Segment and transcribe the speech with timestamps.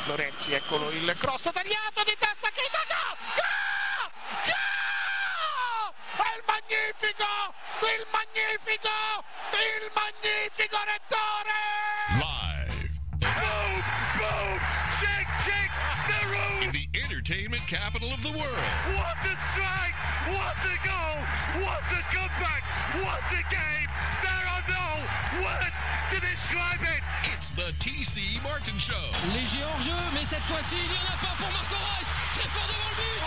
[0.00, 3.18] De Lorenzi, eccolo il cross tagliato di testa che Gol!
[4.48, 5.92] Gol!
[6.16, 7.28] È il magnifico,
[7.84, 8.96] il magnifico,
[9.60, 11.52] il magnifico Rettore!
[12.16, 13.82] Live Boom!
[14.16, 14.58] Boom!
[15.00, 15.28] Shake!
[15.44, 15.74] Shake!
[16.08, 16.62] The room!
[16.62, 18.64] in the entertainment capital of the world.
[18.96, 19.96] What a strike!
[20.32, 21.20] What a goal!
[21.60, 22.62] What a comeback!
[23.04, 23.90] What a game!
[24.24, 25.80] There are no words
[26.10, 27.09] to describe it!
[27.50, 28.94] It's the TC Martin Show.
[29.34, 32.06] Léger hors jeu, mais cette fois-ci, il n'y en a pas pour Marco Reus.
[32.38, 33.22] Très fort devant le but.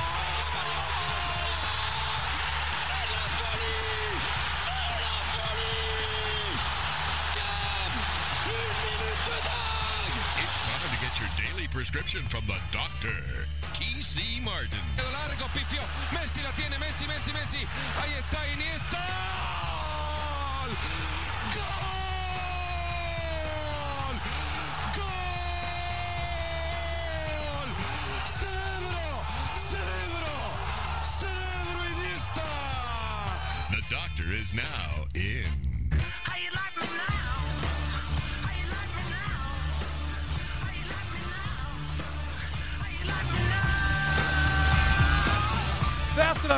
[2.87, 4.15] C'est de la folie
[4.63, 6.55] C'est la folie
[7.35, 7.91] Gab
[8.47, 13.19] Une minute de dingue It's time to get your daily prescription from the doctor,
[13.73, 14.83] TC Martin.
[15.11, 15.83] largo, pifio.
[16.13, 17.67] Messi la tiene, Messi, Messi, Messi.
[17.99, 19.03] Ahí está Iniesta.
[20.63, 21.22] ¡Gol!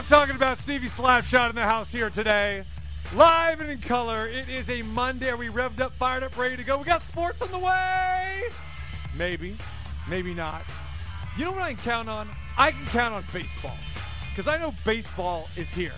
[0.10, 0.60] Talking about.
[0.60, 2.64] Stevie Slapshot in the house here today.
[3.16, 4.28] Live and in color.
[4.28, 5.30] It is a Monday.
[5.32, 6.78] Are we revved up, fired up, ready to go?
[6.78, 8.44] We got sports on the way.
[9.18, 9.56] Maybe,
[10.10, 10.62] maybe not.
[11.38, 12.30] You know what I can count on?
[12.58, 13.76] I can count on baseball.
[14.30, 15.94] Because I know baseball is here.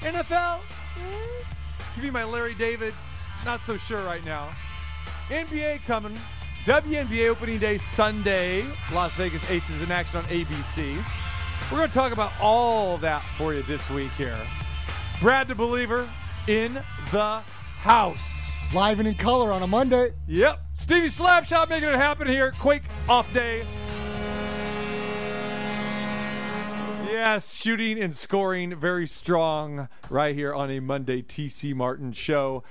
[0.00, 0.60] NFL?
[0.98, 1.44] Eh,
[1.94, 2.94] Give me my Larry David.
[3.44, 4.48] Not so sure right now.
[5.28, 6.16] NBA coming.
[6.64, 8.64] WNBA opening day Sunday.
[8.92, 10.96] Las Vegas Aces in action on ABC.
[11.70, 14.36] We're going to talk about all that for you this week here.
[15.20, 16.08] Brad the Believer
[16.46, 16.74] in
[17.10, 17.40] the
[17.78, 18.74] house.
[18.74, 20.12] Live and in color on a Monday.
[20.26, 20.60] Yep.
[20.74, 22.52] Stevie Slapshot making it happen here.
[22.58, 23.64] Quake off day.
[27.06, 32.64] Yes, shooting and scoring very strong right here on a Monday TC Martin show.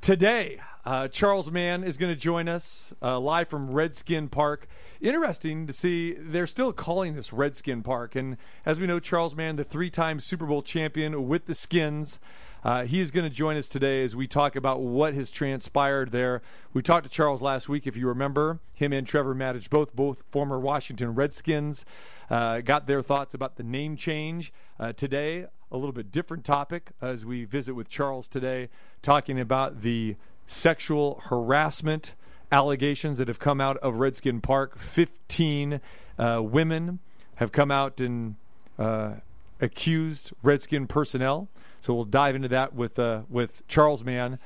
[0.00, 4.68] Today, uh, Charles Mann is going to join us uh, live from Redskin Park.
[5.00, 8.14] Interesting to see they're still calling this Redskin Park.
[8.14, 12.20] And as we know, Charles Mann, the three time Super Bowl champion with the Skins,
[12.62, 16.12] uh, he is going to join us today as we talk about what has transpired
[16.12, 16.40] there.
[16.72, 18.60] We talked to Charles last week, if you remember.
[18.72, 21.84] Him and Trevor Matich, both both former Washington Redskins,
[22.30, 24.52] uh, got their thoughts about the name change.
[24.78, 28.68] Uh, today, a little bit different topic as we visit with Charles today,
[29.02, 32.14] talking about the sexual harassment
[32.52, 34.78] allegations that have come out of Redskin Park.
[34.78, 35.80] 15
[36.18, 37.00] uh, women
[37.36, 38.36] have come out and
[38.78, 39.14] uh,
[39.60, 41.48] accused Redskin personnel.
[41.80, 44.38] So we'll dive into that with uh, with Charles Mann.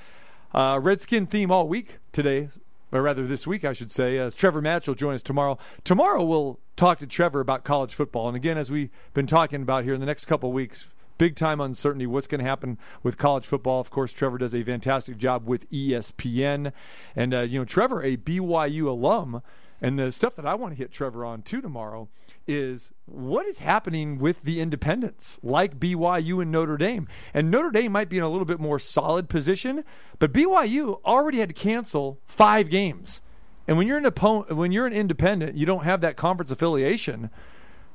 [0.52, 2.48] Uh, Redskin theme all week today,
[2.92, 4.18] or rather this week, I should say.
[4.18, 5.58] As Trevor Matich will join us tomorrow.
[5.84, 9.84] Tomorrow we'll talk to Trevor about college football, and again, as we've been talking about
[9.84, 10.88] here in the next couple weeks.
[11.20, 12.06] Big time uncertainty.
[12.06, 13.78] What's going to happen with college football?
[13.78, 16.72] Of course, Trevor does a fantastic job with ESPN,
[17.14, 19.42] and uh, you know Trevor, a BYU alum,
[19.82, 22.08] and the stuff that I want to hit Trevor on too tomorrow
[22.46, 27.06] is what is happening with the independents like BYU and Notre Dame.
[27.34, 29.84] And Notre Dame might be in a little bit more solid position,
[30.18, 33.20] but BYU already had to cancel five games.
[33.68, 37.28] And when you're an opponent, when you're an independent, you don't have that conference affiliation.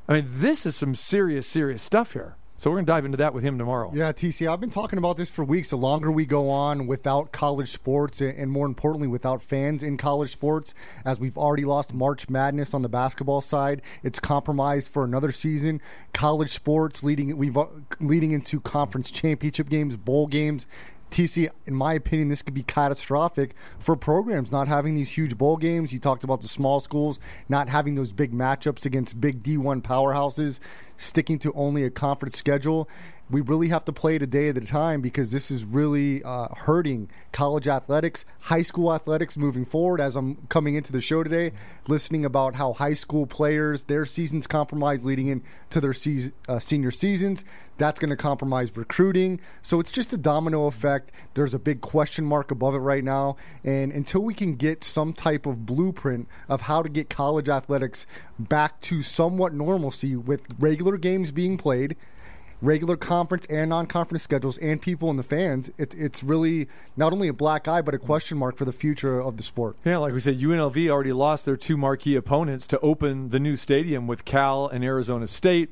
[0.08, 2.35] I mean, this is some serious, serious stuff here.
[2.57, 3.91] So we're going to dive into that with him tomorrow.
[3.93, 5.71] Yeah, TC, I've been talking about this for weeks.
[5.71, 10.31] The longer we go on without college sports, and more importantly, without fans in college
[10.31, 10.73] sports,
[11.03, 15.81] as we've already lost March Madness on the basketball side, it's compromised for another season.
[16.13, 17.67] College sports leading we've uh,
[17.99, 20.66] leading into conference championship games, bowl games.
[21.11, 25.55] TC, in my opinion, this could be catastrophic for programs not having these huge bowl
[25.55, 25.93] games.
[25.93, 30.59] You talked about the small schools not having those big matchups against big D1 powerhouses,
[30.97, 32.89] sticking to only a conference schedule.
[33.28, 36.23] We really have to play it a day at a time because this is really
[36.23, 40.00] uh, hurting college athletics, high school athletics moving forward.
[40.00, 41.51] As I'm coming into the show today,
[41.88, 46.91] listening about how high school players, their seasons compromised leading into their season, uh, senior
[46.91, 47.43] seasons.
[47.78, 49.41] That's going to compromise recruiting.
[49.64, 51.11] So it's just a domino effect.
[51.34, 53.37] There's a big question mark above it right now.
[53.64, 58.05] And until we can get some type of blueprint of how to get college athletics
[58.40, 61.96] back to somewhat normalcy with regular games being played,
[62.61, 67.28] regular conference and non-conference schedules and people and the fans it's it's really not only
[67.28, 70.14] a black eye but a question mark for the future of the sport Yeah, like
[70.14, 74.26] we said, UNLV already lost their two marquee opponents to open the new stadium with
[74.26, 75.70] Cal and Arizona State.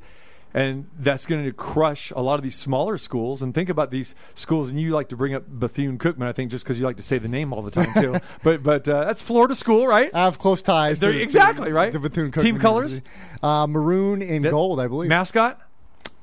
[0.53, 3.41] And that's going to crush a lot of these smaller schools.
[3.41, 6.51] And think about these schools, and you like to bring up Bethune Cookman, I think,
[6.51, 8.15] just because you like to say the name all the time too.
[8.43, 10.11] but but uh, that's Florida school, right?
[10.13, 10.99] I have close ties.
[10.99, 11.91] To, exactly, right?
[11.91, 12.41] To Bethune Cookman.
[12.43, 13.01] Team colors?
[13.41, 15.09] Uh, maroon and That- gold, I believe.
[15.09, 15.59] Mascot.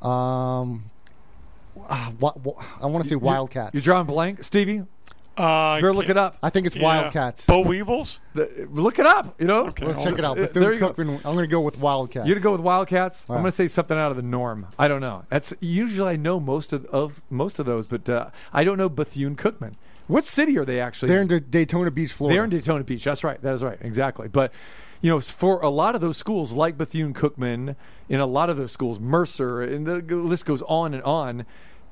[0.03, 0.85] um,
[1.89, 3.75] ah, wa- wa- I want to say Wildcats.
[3.75, 4.85] You're drawing blank, Stevie.
[5.37, 6.37] Uh, Better look it up.
[6.43, 6.83] I think it's yeah.
[6.83, 7.47] Wildcats.
[7.47, 8.21] Bo Weevils.
[8.35, 9.41] The- look it up.
[9.41, 9.67] You know.
[9.69, 9.87] Okay.
[9.87, 10.37] Let's check it out.
[10.37, 10.93] Bethune there you go.
[10.93, 11.17] Cookman.
[11.17, 12.27] I'm going to go with Wildcats.
[12.27, 13.25] You're gonna go with Wildcats.
[13.29, 14.67] I'm gonna say something out of the norm.
[14.79, 15.25] I don't know.
[15.29, 18.89] That's usually I know most of, of most of those, but uh, I don't know
[18.89, 19.75] Bethune Cookman.
[20.09, 21.09] What city are they actually?
[21.09, 22.35] They're in Da- Daytona Beach, Florida.
[22.35, 23.05] They're in Daytona Beach.
[23.05, 23.41] That's right.
[23.41, 23.79] That is right.
[23.81, 24.29] Exactly.
[24.29, 24.53] But
[25.01, 27.77] you know, for a lot of those schools, like Bethune Cookman,
[28.09, 31.47] in a lot of those schools, Mercer, and the list goes on and on.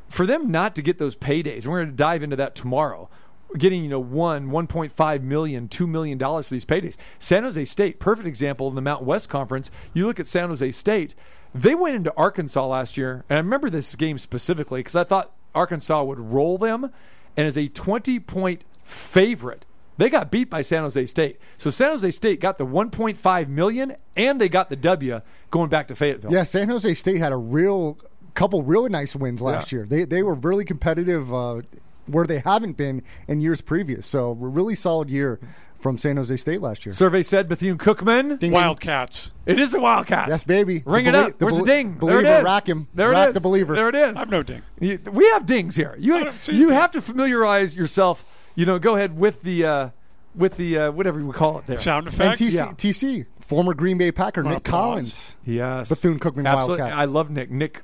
[0.09, 3.11] For them not to get those paydays, and we're going to dive into that tomorrow.
[3.57, 6.97] Getting you know one, 1.5 million, two million dollars for these paydays.
[7.19, 9.71] San Jose State, perfect example in the Mountain West Conference.
[9.95, 11.15] You look at San Jose State.
[11.55, 15.33] They went into Arkansas last year, and I remember this game specifically because I thought
[15.55, 16.93] Arkansas would roll them,
[17.39, 19.65] and as a 20 point favorite,
[19.97, 21.41] they got beat by San Jose State.
[21.57, 25.89] So San Jose State got the 1.5 million, and they got the W going back
[25.89, 26.33] to Fayetteville.
[26.33, 27.97] Yeah, San Jose State had a real
[28.35, 29.79] couple really nice wins last Yeah.
[29.79, 29.87] year.
[29.87, 31.63] They they were really competitive uh,
[32.09, 34.07] where they haven't been in years previous.
[34.07, 35.39] So a really solid year
[35.79, 36.93] from San Jose State last year.
[36.93, 38.29] Survey said Bethune Cookman.
[38.31, 38.53] Ding, ding.
[38.53, 39.31] Wildcats.
[39.47, 40.29] It is the Wildcats.
[40.29, 40.83] Yes, baby.
[40.85, 41.39] Ring The it belie- up.
[41.39, 41.93] the Where's the ding?
[41.93, 42.45] believer, there it is.
[42.45, 42.89] rack him.
[42.95, 43.35] There Rack it is.
[43.35, 43.75] the believer.
[43.77, 44.17] There it is.
[44.17, 44.63] I've no ding.
[44.81, 45.95] You- we have dings here.
[45.99, 48.25] You you have to familiarize yourself.
[48.57, 49.89] You know, go ahead with the uh,
[50.35, 51.79] with the uh, whatever we call it there.
[51.81, 52.41] Sound And effect.
[52.41, 52.73] TC, Yeah.
[52.73, 54.71] TC, former Green Bay Packer, Nick applause?
[54.73, 55.37] Collins.
[55.45, 56.83] Yes, Bethune Cookman Absolutely.
[56.83, 56.93] Wildcat.
[56.99, 57.51] I love Nick.
[57.53, 57.83] Nick,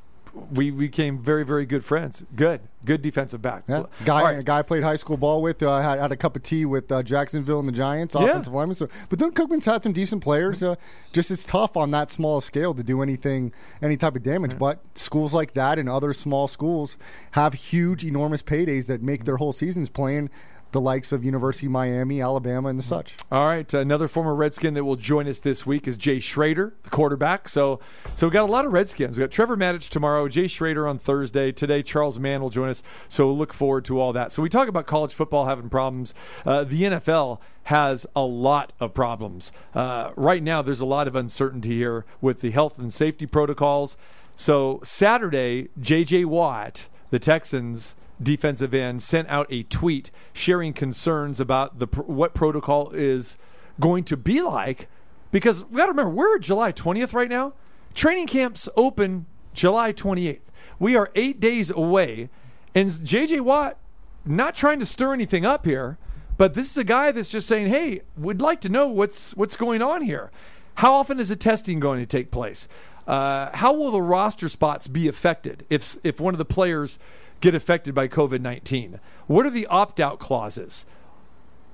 [0.53, 2.25] we we became very very good friends.
[2.35, 3.65] Good, good defensive back.
[3.69, 4.39] Yeah, guy, right.
[4.39, 5.63] a guy I played high school ball with.
[5.63, 8.27] Uh, had, had a cup of tea with uh, Jacksonville and the Giants, Yeah.
[8.27, 8.75] offensive lineman.
[8.75, 10.63] So, but then Cookman's had some decent players.
[10.63, 10.75] Uh,
[11.13, 14.59] just it's tough on that small scale to do anything, any type of damage.
[14.59, 16.97] But schools like that and other small schools
[17.33, 20.31] have huge, enormous paydays that make their whole seasons playing
[20.75, 23.17] the likes of University of Miami, Alabama, and the such.
[23.33, 26.91] All right, another former Redskin that will join us this week is Jay Schroeder, the
[26.91, 27.49] quarterback.
[27.49, 27.81] So,
[28.15, 29.17] so we got a lot of Redskins.
[29.17, 31.53] We got Trevor Matich tomorrow, Jay Schroeder on Thursday.
[31.53, 32.83] Today, Charles Mann will join us.
[33.09, 34.33] So look forward to all that.
[34.33, 36.13] So we talk about college football having problems.
[36.45, 40.61] Uh, the NFL has a lot of problems uh, right now.
[40.61, 43.97] There's a lot of uncertainty here with the health and safety protocols.
[44.35, 46.25] So Saturday, J.J.
[46.25, 47.95] Watt, the Texans
[48.25, 53.37] defensive end, sent out a tweet sharing concerns about the what protocol is
[53.79, 54.89] going to be like.
[55.31, 57.55] Because we got to remember, we're July 20th right now.
[57.93, 60.47] Training camps open July 28th.
[60.79, 62.29] We are eight days away,
[62.75, 63.41] and J.J.
[63.41, 63.79] Watt
[64.25, 65.99] not trying to stir anything up here,
[66.37, 69.57] but this is a guy that's just saying, "Hey, we'd like to know what's what's
[69.57, 70.31] going on here.
[70.77, 72.67] How often is the testing going to take place?
[73.07, 76.99] Uh, how will the roster spots be affected if if one of the players
[77.45, 78.99] get affected by COVID nineteen?
[79.27, 80.87] What are the opt out clauses?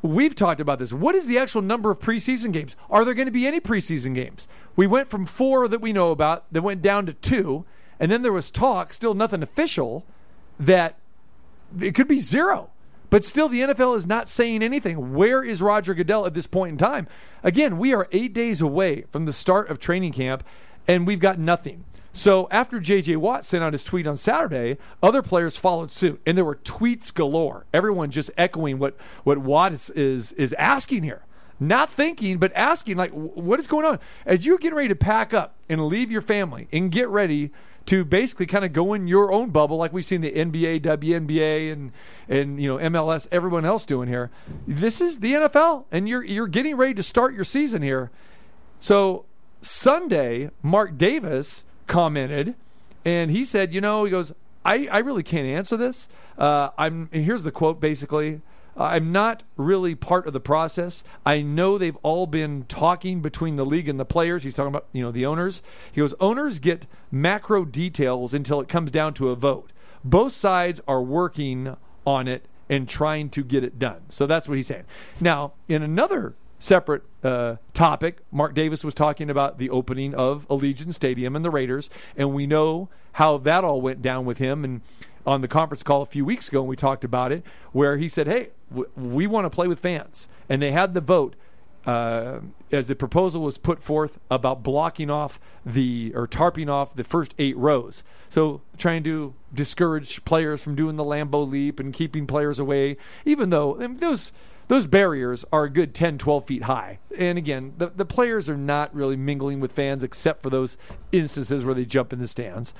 [0.02, 0.92] We've talked about this.
[0.92, 2.74] What is the actual number of preseason games?
[2.90, 4.48] Are there going to be any preseason games?
[4.74, 7.66] We went from four that we know about, that went down to two,
[8.00, 10.06] and then there was talk, still nothing official,
[10.58, 10.98] that
[11.78, 12.70] it could be zero.
[13.10, 15.14] But still, the NFL is not saying anything.
[15.14, 17.06] Where is Roger Goodell at this point in time?
[17.42, 20.42] Again, we are eight days away from the start of training camp,
[20.88, 21.84] and we've got nothing.
[22.12, 23.16] So after J.J.
[23.16, 27.14] Watt sent out his tweet on Saturday, other players followed suit, and there were tweets
[27.14, 27.66] galore.
[27.72, 31.22] Everyone just echoing what what Watt is is, is asking here,
[31.60, 34.00] not thinking, but asking like, what is going on?
[34.26, 37.50] As you're getting ready to pack up and leave your family and get ready
[37.86, 41.72] to basically kind of go in your own bubble, like we've seen the NBA, WNBA,
[41.72, 41.92] and
[42.28, 44.30] and you know MLS, everyone else doing here.
[44.66, 48.10] This is the NFL, and you're you're getting ready to start your season here.
[48.80, 49.26] So
[49.62, 52.54] Sunday, Mark Davis commented,
[53.04, 54.32] and he said, you know, he goes,
[54.64, 56.08] I, I really can't answer this.
[56.38, 58.40] Uh, I'm here's the quote basically.
[58.76, 61.02] I'm not really part of the process.
[61.26, 64.44] I know they've all been talking between the league and the players.
[64.44, 65.60] He's talking about, you know, the owners.
[65.92, 69.72] He goes, owners get macro details until it comes down to a vote.
[70.04, 74.02] Both sides are working on it and trying to get it done.
[74.08, 74.84] So that's what he's saying.
[75.20, 80.94] Now, in another separate uh, topic, Mark Davis was talking about the opening of Allegiant
[80.94, 84.62] Stadium and the Raiders, and we know how that all went down with him.
[84.62, 84.82] And
[85.26, 88.06] on the conference call a few weeks ago, and we talked about it, where he
[88.06, 91.34] said, "Hey, w- we want to play with fans," and they had the vote.
[91.86, 92.40] Uh,
[92.70, 97.34] as the proposal was put forth about blocking off the or tarping off the first
[97.38, 102.58] eight rows, so trying to discourage players from doing the Lambeau leap and keeping players
[102.58, 104.30] away, even though I mean, those
[104.70, 107.00] those barriers are a good 10, 12 feet high.
[107.18, 110.78] And again, the, the players are not really mingling with fans except for those
[111.10, 112.72] instances where they jump in the stands.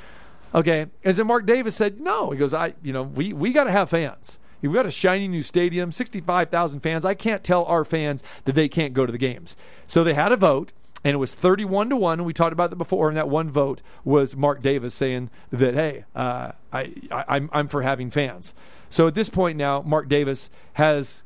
[0.54, 0.86] Okay.
[1.02, 2.30] As then Mark Davis said, no.
[2.30, 4.38] He goes, I, you know, we, we got to have fans.
[4.62, 7.04] We've got a shiny new stadium, 65,000 fans.
[7.04, 9.56] I can't tell our fans that they can't go to the games.
[9.88, 10.70] So they had a vote,
[11.02, 12.22] and it was 31 to 1.
[12.22, 16.04] We talked about that before, and that one vote was Mark Davis saying that, hey,
[16.14, 18.54] uh, I, I, I'm, I'm for having fans.
[18.90, 21.24] So at this point now, Mark Davis has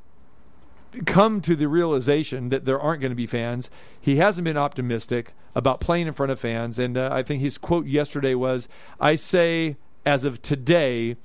[1.07, 3.71] come to the realization that there aren't going to be fans.
[4.01, 6.79] He hasn't been optimistic about playing in front of fans.
[6.79, 8.69] And uh, I think his quote yesterday was
[9.01, 11.17] I say, as of today,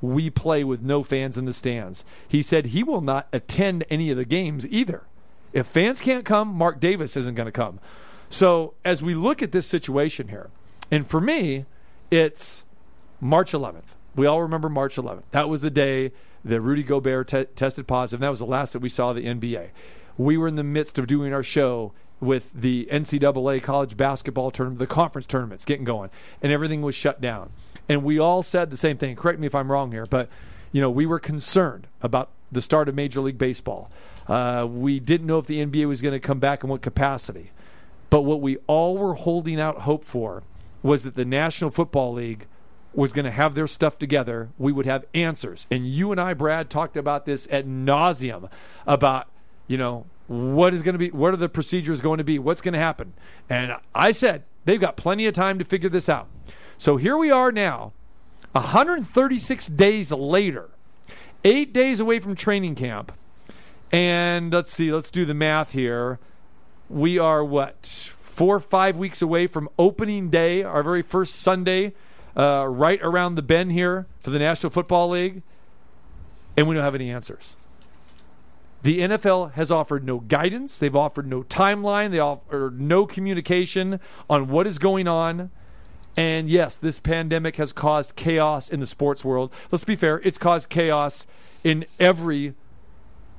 [0.00, 2.04] we play with no fans in the stands.
[2.28, 5.04] He said he will not attend any of the games either.
[5.52, 7.80] If fans can't come, Mark Davis isn't going to come.
[8.28, 10.50] So as we look at this situation here,
[10.90, 11.64] and for me,
[12.10, 12.64] it's
[13.20, 13.94] March 11th.
[14.14, 15.22] We all remember March 11th.
[15.30, 16.12] That was the day
[16.46, 18.20] that Rudy Gobert te- tested positive.
[18.20, 19.68] And that was the last that we saw the NBA.
[20.16, 24.78] We were in the midst of doing our show with the NCAA college basketball tournament,
[24.78, 26.10] the conference tournaments getting going,
[26.40, 27.50] and everything was shut down.
[27.88, 29.16] And we all said the same thing.
[29.16, 30.28] Correct me if I'm wrong here, but
[30.72, 33.90] you know we were concerned about the start of Major League Baseball.
[34.26, 37.50] Uh, we didn't know if the NBA was going to come back in what capacity,
[38.08, 40.42] but what we all were holding out hope for
[40.82, 42.46] was that the National Football League
[42.96, 44.48] was going to have their stuff together.
[44.58, 48.50] We would have answers, and you and I, Brad, talked about this at nauseum
[48.86, 49.28] about
[49.68, 52.38] you know what is going to be what are the procedures going to be?
[52.38, 53.12] What's going to happen?
[53.48, 56.28] And i said they've got plenty of time to figure this out.
[56.78, 57.92] So here we are now
[58.52, 60.70] 136 days later
[61.44, 63.12] eight days away from training camp.
[63.92, 66.18] And let's see let's do the math here.
[66.88, 67.86] We are what
[68.20, 71.94] four or five weeks away from opening day our very first sunday
[72.36, 75.42] uh, right around the bend here for the national football league
[76.56, 77.56] and we don't have any answers
[78.86, 80.78] the NFL has offered no guidance.
[80.78, 82.12] They've offered no timeline.
[82.12, 83.98] They offer no communication
[84.30, 85.50] on what is going on.
[86.16, 89.52] And yes, this pandemic has caused chaos in the sports world.
[89.72, 91.26] Let's be fair, it's caused chaos
[91.64, 92.54] in every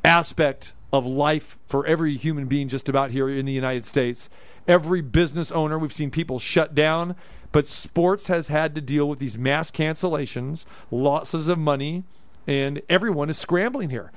[0.03, 4.29] aspect of life for every human being just about here in the United States.
[4.67, 7.15] Every business owner, we've seen people shut down,
[7.51, 12.03] but sports has had to deal with these mass cancellations, losses of money,
[12.45, 14.11] and everyone is scrambling here.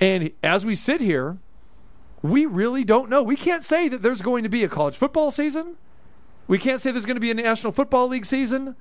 [0.00, 1.38] And as we sit here,
[2.22, 3.22] we really don't know.
[3.22, 5.76] We can't say that there's going to be a college football season.
[6.48, 8.76] We can't say there's going to be a National Football League season.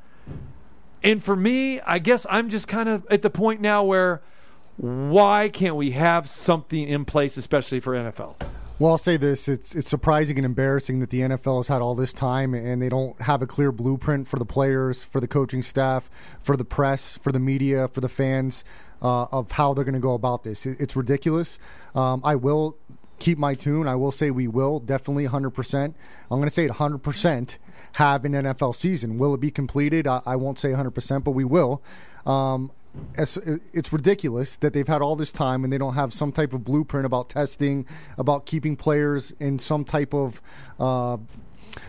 [1.03, 4.21] And for me, I guess I'm just kind of at the point now where
[4.77, 8.35] why can't we have something in place, especially for NFL?
[8.77, 11.95] Well, I'll say this: it's it's surprising and embarrassing that the NFL has had all
[11.95, 15.61] this time and they don't have a clear blueprint for the players, for the coaching
[15.61, 16.09] staff,
[16.41, 18.65] for the press, for the media, for the fans
[19.01, 20.65] uh, of how they're going to go about this.
[20.65, 21.57] It, it's ridiculous.
[21.93, 22.77] Um, I will
[23.17, 23.87] keep my tune.
[23.87, 25.75] I will say we will definitely 100%.
[25.83, 25.93] I'm
[26.29, 27.57] going to say it 100%
[27.93, 29.17] have an NFL season.
[29.17, 30.05] Will it be completed?
[30.05, 31.81] I, I won't say 100%, but we will.
[32.25, 32.71] Um,
[33.17, 36.63] it's, ridiculous that they've had all this time and they don't have some type of
[36.63, 37.85] blueprint about testing,
[38.17, 40.41] about keeping players in some type of
[40.79, 41.17] uh,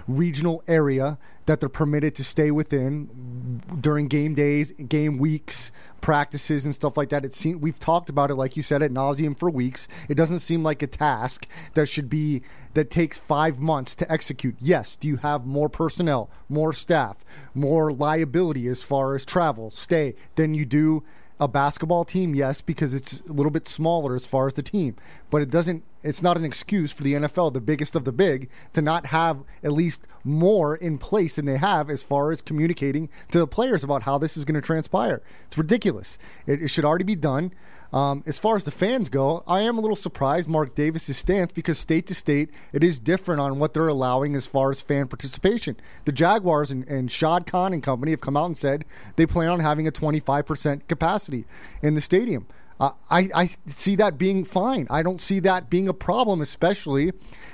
[0.07, 5.71] regional area that they're permitted to stay within during game days, game weeks,
[6.07, 7.25] practices, and stuff like that.
[7.25, 9.89] It seems we've talked about it, like you said, at nauseum for weeks.
[10.09, 12.43] It doesn't seem like a task that should be
[12.75, 14.55] that takes five months to execute.
[14.61, 20.15] Yes, do you have more personnel, more staff, more liability as far as travel, stay
[20.37, 21.03] than you do
[21.39, 22.35] a basketball team?
[22.35, 24.97] Yes, because it's a little bit smaller as far as the team,
[25.31, 25.83] but it doesn't.
[26.03, 29.43] It's not an excuse for the NFL, the biggest of the big, to not have
[29.65, 33.83] at least more in place than they have as far as communicating to the players
[33.83, 35.21] about how this is going to transpire.
[35.49, 36.17] It's ridiculous.
[36.47, 37.53] It, it should already be done.
[37.97, 41.51] Um, as far as the fans go, I am a little surprised Mark Davis's stance
[41.51, 45.09] because state to state it is different on what they're allowing as far as fan
[45.09, 45.77] participation.
[46.05, 48.85] The Jaguars and, and Shad Khan and company have come out and said
[49.17, 51.47] they plan on having a 25% capacity
[51.81, 52.47] in the stadium.
[52.79, 54.87] Uh, I, I see that being fine.
[54.91, 57.13] I don't see that being a problem, especially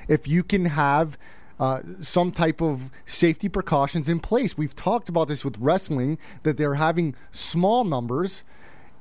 [0.09, 1.17] if you can have
[1.61, 4.59] uh, some type of safety precautions in place.
[4.59, 8.43] We've talked about this with wrestling that they're having small numbers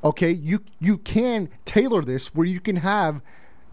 [0.03, 0.31] okay?
[0.31, 3.22] You you can tailor this where you can have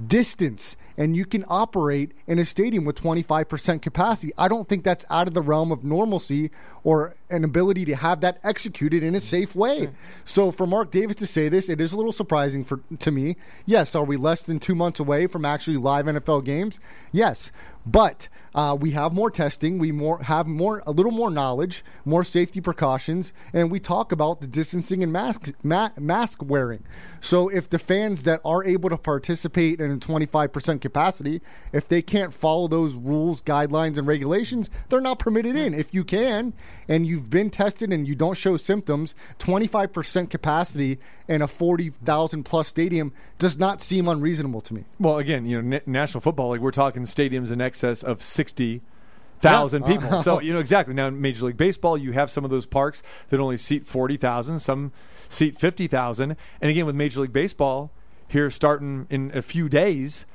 [0.05, 4.33] distance and you can operate in a stadium with 25% capacity.
[4.37, 6.51] I don't think that's out of the realm of normalcy
[6.83, 9.91] or an ability to have that executed in a safe way.
[10.25, 13.37] So for Mark Davis to say this, it is a little surprising for to me.
[13.65, 16.81] Yes, are we less than 2 months away from actually live NFL games?
[17.13, 17.53] Yes.
[17.87, 19.79] But uh, we have more testing.
[19.79, 24.41] We more have more a little more knowledge, more safety precautions, and we talk about
[24.41, 26.85] the distancing and mask ma- mask wearing.
[27.21, 31.41] So if the fans that are able to participate in a 25% capacity,
[31.73, 35.75] if they can't follow those rules, guidelines, and regulations, they're not permitted in.
[35.75, 36.53] If you can
[36.89, 42.69] and you've been tested and you don't show symptoms, 25% capacity in a 40,000 plus
[42.69, 44.85] stadium does not seem unreasonable to me.
[44.99, 49.83] Well, again, you know, N- National Football League, we're talking stadiums in excess of 60,000
[49.83, 49.89] Yeah.
[49.89, 50.23] people.
[50.23, 50.95] so, you know, exactly.
[50.95, 54.59] Now, in Major League Baseball, you have some of those parks that only seat 40,000,
[54.59, 54.93] some
[55.29, 56.37] seat 50,000.
[56.61, 57.91] And again, with Major League Baseball,
[58.27, 60.27] here starting in a few days,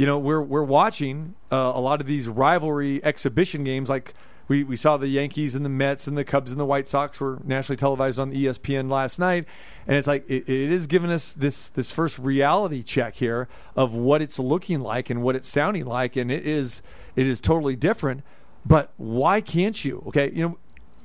[0.00, 4.14] you know, we're, we're watching uh, a lot of these rivalry exhibition games like.
[4.48, 7.20] We, we saw the Yankees and the Mets and the Cubs and the White Sox
[7.20, 9.44] were nationally televised on ESPN last night,
[9.86, 13.94] and it's like it, it is giving us this this first reality check here of
[13.94, 16.82] what it's looking like and what it's sounding like, and it is
[17.14, 18.24] it is totally different.
[18.66, 20.02] But why can't you?
[20.08, 20.58] Okay, you know,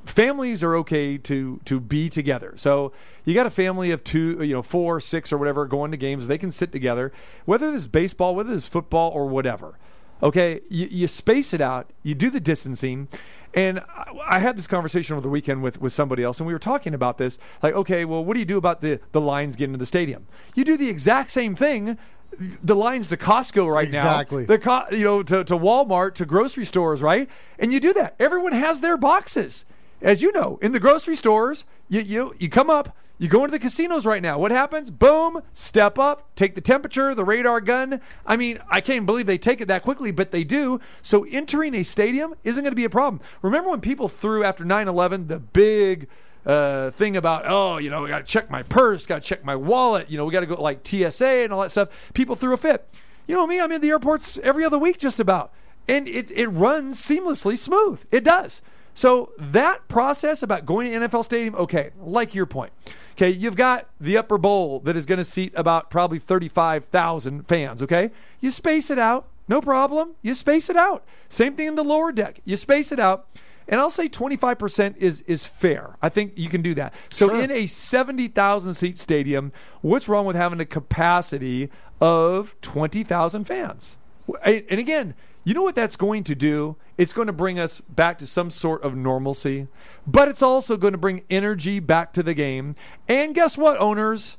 [0.06, 2.54] families are okay to to be together.
[2.58, 2.92] So
[3.24, 6.28] you got a family of two, you know, four, six, or whatever going to games.
[6.28, 7.12] They can sit together,
[7.46, 9.78] whether this is baseball, whether this is football, or whatever.
[10.24, 11.92] Okay, you, you space it out.
[12.04, 13.08] You do the distancing.
[13.54, 13.80] And
[14.28, 16.94] I, had this conversation over the weekend with, with somebody else, and we were talking
[16.94, 17.40] about this.
[17.64, 20.28] Like, okay, well, what do you do about the, the lines getting to the stadium?
[20.56, 21.98] You do the exact same thing.
[22.38, 24.42] The lines to Costco right Exactly.
[24.42, 27.30] now, the co- you know to, to Walmart to grocery stores, right?
[27.58, 28.16] And you do that.
[28.20, 29.64] Everyone has their boxes,
[30.02, 30.60] as you know.
[30.62, 34.22] In the grocery stores, you you you come up, you go into the casinos right
[34.22, 34.38] now.
[34.38, 34.92] What happens?
[34.92, 38.02] Boom, step up, take the temperature, the radar gun.
[38.26, 40.82] I mean, I can't believe they take it that quickly, but they do.
[41.02, 43.22] So entering a stadium isn't going to be a problem.
[43.42, 46.08] Remember when people threw after 9/11 the big
[46.46, 49.46] uh, thing about oh you know we got to check my purse, got to check
[49.46, 51.90] my wallet, you know we got to go like TSA and all that stuff.
[52.14, 52.88] People threw a fit.
[53.28, 55.52] You know me, I'm in the airports every other week just about,
[55.88, 58.06] and it it runs seamlessly smooth.
[58.12, 58.62] It does.
[58.96, 62.72] So that process about going to NFL Stadium, okay, like your point.
[63.12, 67.82] Okay, you've got the upper bowl that is going to seat about probably 35,000 fans,
[67.84, 68.12] okay?
[68.42, 70.16] You space it out, no problem.
[70.22, 71.06] You space it out.
[71.30, 72.40] Same thing in the lower deck.
[72.46, 73.28] You space it out.
[73.68, 75.98] And I'll say 25% is is fair.
[76.02, 76.94] I think you can do that.
[77.10, 77.42] So Sure.
[77.42, 83.98] in a 70,000 seat stadium, what's wrong with having a capacity of 20,000 fans?
[84.44, 86.76] And and again, you know what that's going to do?
[86.98, 89.68] It's going to bring us back to some sort of normalcy,
[90.06, 92.76] but it's also going to bring energy back to the game.
[93.08, 94.38] And guess what, owners?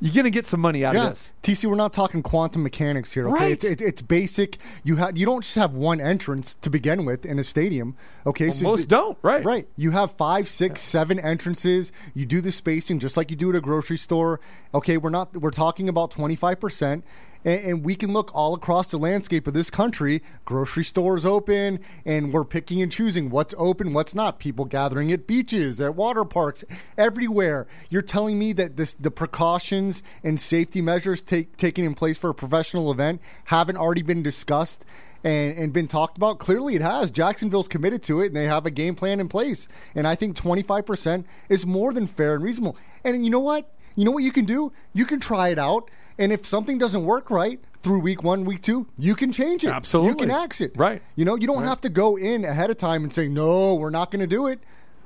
[0.00, 1.32] You're going to get some money out of this.
[1.42, 3.26] TC, we're not talking quantum mechanics here.
[3.28, 3.52] Okay, Right.
[3.52, 4.58] it's, it's, it's basic.
[4.82, 7.96] You have you don't just have one entrance to begin with in a stadium.
[8.26, 9.42] Okay, most don't, right.
[9.44, 9.68] Right.
[9.76, 11.90] You have five, six, seven entrances.
[12.12, 14.40] You do the spacing just like you do at a grocery store.
[14.74, 17.02] Okay, we're not we're talking about twenty five percent.
[17.44, 20.22] And, and we can look all across the landscape of this country.
[20.44, 24.38] Grocery stores open, and we're picking and choosing what's open, what's not.
[24.38, 26.64] People gathering at beaches, at water parks,
[26.96, 27.66] everywhere.
[27.88, 32.30] You're telling me that this, the precautions and safety measures take, taken in place for
[32.30, 34.84] a professional event haven't already been discussed
[35.24, 36.38] and, and been talked about?
[36.38, 37.10] Clearly, it has.
[37.10, 39.66] Jacksonville's committed to it, and they have a game plan in place.
[39.94, 42.76] And I think 25% is more than fair and reasonable.
[43.02, 43.70] And you know what?
[43.96, 44.72] You know what you can do?
[44.92, 45.90] You can try it out.
[46.18, 49.70] And if something doesn't work right through week one, week two, you can change it.
[49.70, 50.10] Absolutely.
[50.10, 50.72] You can axe it.
[50.76, 51.02] Right.
[51.16, 53.90] You know, you don't have to go in ahead of time and say, no, we're
[53.90, 54.60] not going to do it.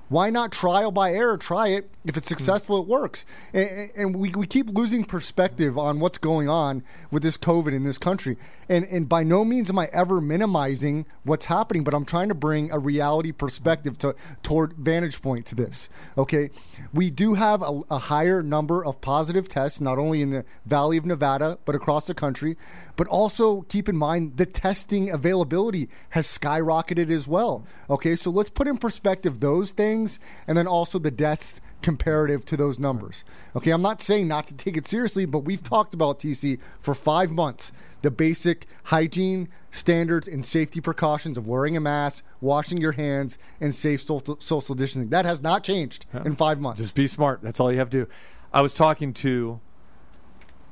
[0.09, 1.37] Why not trial by error?
[1.37, 1.91] Try it.
[2.05, 3.27] If it's successful, it works.
[3.53, 7.85] And, and we, we keep losing perspective on what's going on with this COVID in
[7.85, 8.39] this country.
[8.71, 12.35] And, and by no means am I ever minimizing what's happening, but I'm trying to
[12.35, 15.89] bring a reality perspective to toward vantage point to this.
[16.17, 16.51] Okay,
[16.93, 20.97] we do have a, a higher number of positive tests, not only in the Valley
[20.97, 22.57] of Nevada but across the country.
[22.97, 27.67] But also keep in mind the testing availability has skyrocketed as well.
[27.89, 29.98] Okay, so let's put in perspective those things,
[30.47, 33.25] and then also the death comparative to those numbers.
[33.55, 36.95] Okay, I'm not saying not to take it seriously, but we've talked about TC for
[36.95, 37.73] five months.
[38.03, 43.75] The basic hygiene standards and safety precautions of wearing a mask, washing your hands, and
[43.75, 45.11] safe social, social distancing.
[45.11, 46.81] That has not changed in five months.
[46.81, 47.43] Just be smart.
[47.43, 48.11] That's all you have to do.
[48.53, 49.61] I was talking to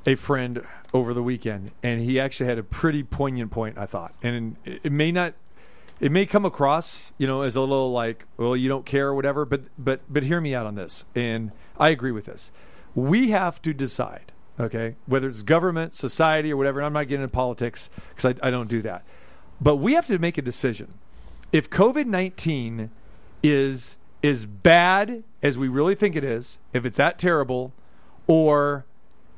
[0.05, 3.77] a friend over the weekend, and he actually had a pretty poignant point.
[3.77, 5.33] I thought, and it may not,
[5.99, 9.15] it may come across, you know, as a little like, well, you don't care or
[9.15, 9.45] whatever.
[9.45, 12.51] But but but hear me out on this, and I agree with this.
[12.95, 16.79] We have to decide Okay, whether it's government, society, or whatever.
[16.79, 19.03] And I'm not getting into politics because I, I don't do that.
[19.61, 20.95] But we have to make a decision.
[21.51, 22.89] If COVID nineteen
[23.43, 27.71] is as bad as we really think it is, if it's that terrible,
[28.25, 28.85] or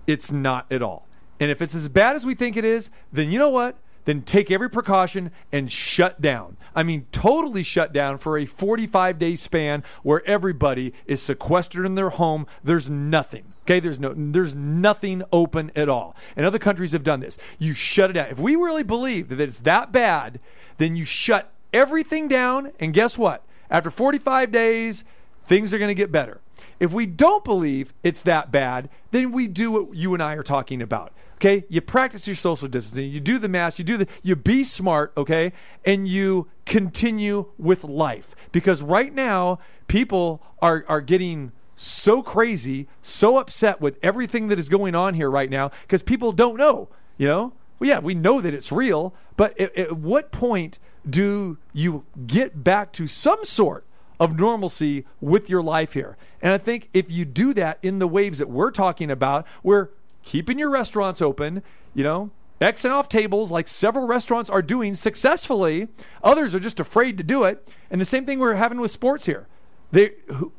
[0.07, 1.05] it's not at all.
[1.39, 3.75] And if it's as bad as we think it is, then you know what?
[4.09, 6.57] Then take every precaution and shut down.
[6.73, 11.93] I mean, totally shut down for a 45 day span where everybody is sequestered in
[11.93, 12.47] their home.
[12.63, 13.53] There's nothing.
[13.65, 16.15] Okay, there's no, there's nothing open at all.
[16.35, 17.37] And other countries have done this.
[17.59, 18.29] You shut it down.
[18.31, 20.39] If we really believe that it's that bad,
[20.79, 22.71] then you shut everything down.
[22.79, 23.45] And guess what?
[23.69, 25.03] After 45 days,
[25.45, 26.41] things are going to get better.
[26.79, 30.41] If we don't believe it's that bad, then we do what you and I are
[30.41, 31.13] talking about.
[31.39, 34.61] Okay, you practice your social distancing, you do the mask, you do the, you be
[34.61, 35.53] smart, okay,
[35.85, 38.35] and you continue with life.
[38.51, 44.67] Because right now, people are are getting so crazy, so upset with everything that is
[44.67, 47.53] going on here right now because people don't know, you know?
[47.79, 50.77] Well, yeah, we know that it's real, but at, at what point
[51.09, 53.85] do you get back to some sort
[54.19, 56.17] of normalcy with your life here?
[56.41, 59.91] And I think if you do that in the waves that we're talking about, where
[60.29, 61.63] keeping your restaurants open,
[61.95, 62.29] you know,
[62.61, 65.87] X and off tables like several restaurants are doing successfully.
[66.23, 67.73] Others are just afraid to do it.
[67.89, 69.47] And the same thing we're having with sports here.
[69.91, 70.11] They,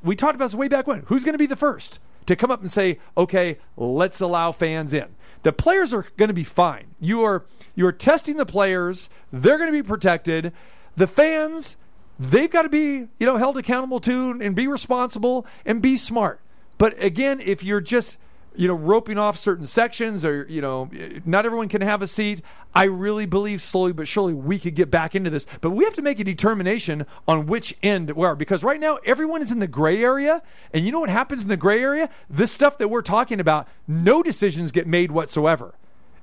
[0.03, 1.05] we talked about this way back when.
[1.07, 4.93] Who's going to be the first to come up and say, "Okay, let's allow fans
[4.93, 5.15] in"?
[5.45, 6.97] The players are going to be fine.
[6.99, 7.45] You are
[7.77, 9.09] you are testing the players.
[9.33, 10.53] They're going to be protected.
[10.97, 11.77] The fans,
[12.19, 16.41] they've got to be you know held accountable too and be responsible and be smart.
[16.77, 18.19] But again, if you're just
[18.57, 20.91] you know roping off certain sections or you know
[21.25, 22.43] not everyone can have a seat
[22.75, 25.95] i really believe slowly but surely we could get back into this but we have
[25.95, 29.61] to make a determination on which end we are because right now everyone is in
[29.61, 32.89] the gray area and you know what happens in the gray area this stuff that
[32.89, 35.75] we're talking about no decisions get made whatsoever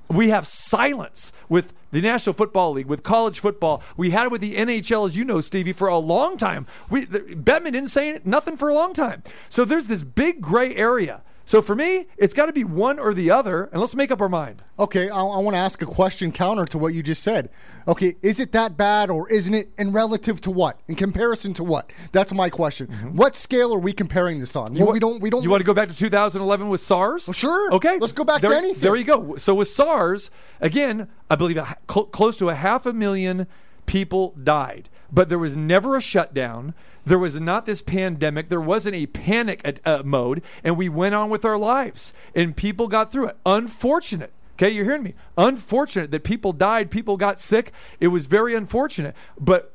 [0.08, 3.82] we have silence with the National Football League, with college football.
[3.96, 6.66] We had it with the NHL, as you know, Stevie, for a long time.
[6.88, 9.22] We, the, Bettman didn't say nothing for a long time.
[9.48, 11.22] So there's this big gray area.
[11.48, 14.20] So for me, it's got to be one or the other, and let's make up
[14.20, 14.62] our mind.
[14.78, 17.48] Okay, I, I want to ask a question counter to what you just said.
[17.88, 20.78] Okay, is it that bad or isn't it in relative to what?
[20.88, 21.90] In comparison to what?
[22.12, 22.88] That's my question.
[23.14, 24.74] What scale are we comparing this on?
[24.74, 25.22] Well, we don't.
[25.22, 25.38] We don't.
[25.38, 25.44] Mm-hmm.
[25.44, 27.28] You want to go back to 2011 with SARS?
[27.28, 27.72] Well, sure.
[27.72, 27.96] Okay.
[27.98, 28.82] Let's go back there, to anything.
[28.82, 29.36] There you go.
[29.36, 30.30] So with SARS,
[30.60, 33.46] again, I believe a, cl- close to a half a million
[33.86, 36.74] people died, but there was never a shutdown.
[37.08, 38.50] There was not this pandemic.
[38.50, 42.54] There wasn't a panic at, uh, mode, and we went on with our lives, and
[42.54, 43.36] people got through it.
[43.46, 44.30] Unfortunate.
[44.56, 45.14] Okay, you're hearing me.
[45.38, 47.72] Unfortunate that people died, people got sick.
[47.98, 49.16] It was very unfortunate.
[49.40, 49.72] But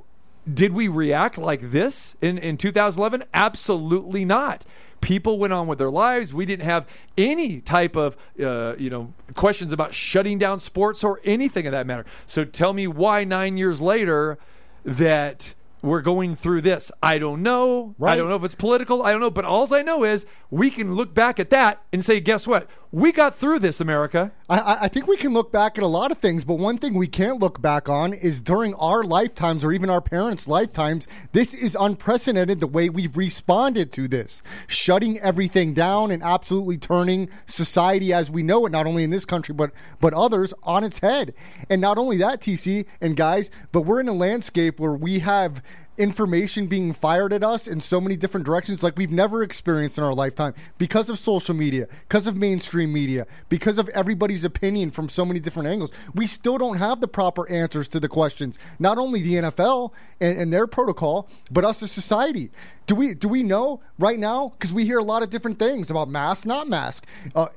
[0.51, 3.23] did we react like this in, in 2011?
[3.33, 4.63] Absolutely not.
[5.01, 6.35] People went on with their lives.
[6.35, 6.85] We didn't have
[7.17, 11.87] any type of, uh, you know, questions about shutting down sports or anything of that
[11.87, 12.05] matter.
[12.27, 14.37] So tell me why nine years later
[14.85, 16.91] that we're going through this.
[17.03, 17.95] I don't know.
[18.01, 19.03] I don't know if it's political.
[19.03, 19.29] I don't know.
[19.29, 22.67] But all I know is we can look back at that and say, guess what?
[22.93, 24.31] We got through this, America.
[24.47, 26.93] I- I, think we can look back at a lot of things, but one thing
[26.93, 31.55] we can't look back on is during our lifetimes or even our parents' lifetimes, this
[31.55, 34.43] is unprecedented the way we've responded to this.
[34.67, 39.25] Shutting everything down and absolutely turning society as we know it, not only in this
[39.25, 41.33] country, but, but others, on its head.
[41.71, 45.63] And not only that, TC and guys, but we're in a landscape where we have
[45.97, 50.03] information being fired at us in so many different directions like we've never experienced in
[50.03, 55.07] our lifetime because of social media, because of mainstream media, because of everybody's opinion from
[55.07, 55.91] so many different angles.
[56.15, 58.57] We still don't have the proper answers to the questions.
[58.79, 62.49] Not only the NFL and, and their protocol, but us as society.
[62.85, 64.49] Do we do we know right now?
[64.49, 67.05] Because we hear a lot of different things about mask, not mask.
[67.33, 67.47] Uh,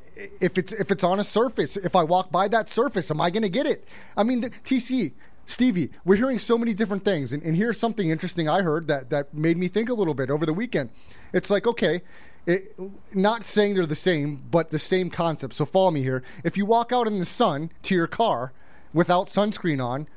[0.41, 3.31] if it's if it's on a surface, if I walk by that surface, am I
[3.31, 3.85] going to get it?
[4.17, 5.13] I mean, the, TC.
[5.47, 9.11] Stevie, we're hearing so many different things, and, and here's something interesting I heard that
[9.11, 10.91] that made me think a little bit over the weekend.
[11.33, 12.03] It's like, okay,
[12.47, 12.79] it,
[13.15, 15.55] not saying they're the same, but the same concept.
[15.55, 16.25] So follow me here.
[16.43, 18.53] If you walk out in the sun to your car
[18.93, 20.09] without sunscreen on,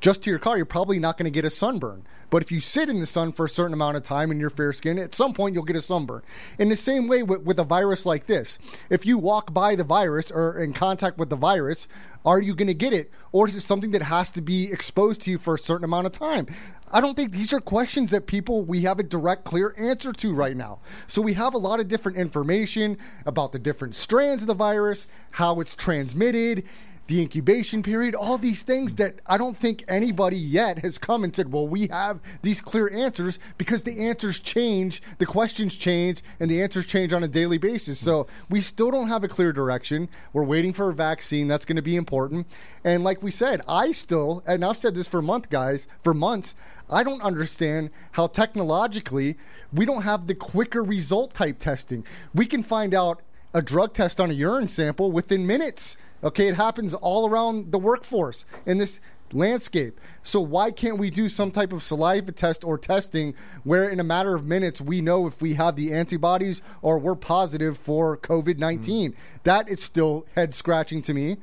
[0.00, 2.06] just to your car, you're probably not going to get a sunburn.
[2.30, 4.50] But if you sit in the sun for a certain amount of time and you're
[4.50, 6.22] fair skinned, at some point you'll get a sunburn.
[6.58, 8.58] In the same way with, with a virus like this,
[8.90, 11.86] if you walk by the virus or in contact with the virus,
[12.24, 13.10] are you going to get it?
[13.30, 16.06] Or is it something that has to be exposed to you for a certain amount
[16.06, 16.48] of time?
[16.92, 20.34] I don't think these are questions that people we have a direct, clear answer to
[20.34, 20.80] right now.
[21.06, 25.06] So we have a lot of different information about the different strands of the virus,
[25.30, 26.64] how it's transmitted
[27.06, 31.34] the incubation period, all these things that I don't think anybody yet has come and
[31.34, 36.50] said, well, we have these clear answers because the answers change, the questions change, and
[36.50, 37.98] the answers change on a daily basis.
[37.98, 40.08] So we still don't have a clear direction.
[40.32, 41.46] We're waiting for a vaccine.
[41.46, 42.46] That's going to be important.
[42.84, 46.54] And like we said, I still, and I've said this for month, guys, for months,
[46.90, 49.36] I don't understand how technologically
[49.72, 52.04] we don't have the quicker result type testing.
[52.34, 55.96] We can find out a drug test on a urine sample within minutes.
[56.26, 58.98] Okay, it happens all around the workforce in this
[59.32, 60.00] landscape.
[60.24, 64.04] So why can't we do some type of saliva test or testing where in a
[64.04, 69.10] matter of minutes we know if we have the antibodies or we're positive for COVID-19?
[69.12, 69.18] Hmm.
[69.44, 71.36] That is still head scratching to me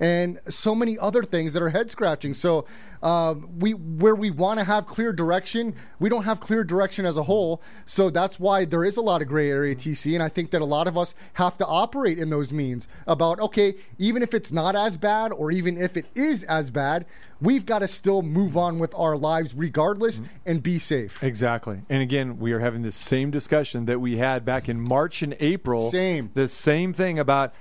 [0.00, 2.32] and so many other things that are head scratching.
[2.32, 2.64] So
[3.02, 7.16] um, we where we want to have clear direction, we don't have clear direction as
[7.16, 7.62] a whole.
[7.84, 10.62] So that's why there is a lot of gray area TC, and I think that
[10.62, 14.50] a lot of us have to operate in those means about okay, even if it's
[14.50, 17.06] not as bad or even if it is as bad.
[17.42, 21.24] We've got to still move on with our lives regardless and be safe.
[21.24, 21.80] Exactly.
[21.88, 25.34] And again, we are having the same discussion that we had back in March and
[25.40, 25.90] April.
[25.90, 26.30] Same.
[26.34, 27.54] The same thing about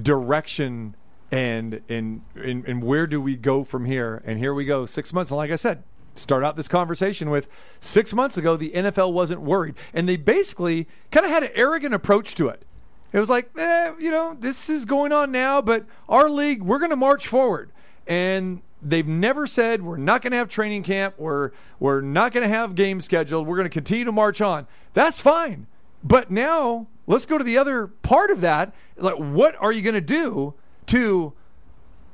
[0.00, 0.94] direction
[1.32, 4.22] and and and, and where do we go from here?
[4.24, 5.30] And here we go, six months.
[5.32, 5.82] And like I said,
[6.14, 7.48] start out this conversation with
[7.80, 11.94] six months ago, the NFL wasn't worried, and they basically kind of had an arrogant
[11.94, 12.64] approach to it.
[13.12, 16.78] It was like, eh, you know, this is going on now, but our league, we're
[16.78, 17.70] going to march forward.
[18.06, 22.42] And they've never said we're not going to have training camp, we're we're not going
[22.42, 24.66] to have games scheduled, we're going to continue to march on.
[24.92, 25.66] That's fine.
[26.04, 28.74] But now let's go to the other part of that.
[28.96, 30.54] Like, what are you going to do
[30.86, 31.32] to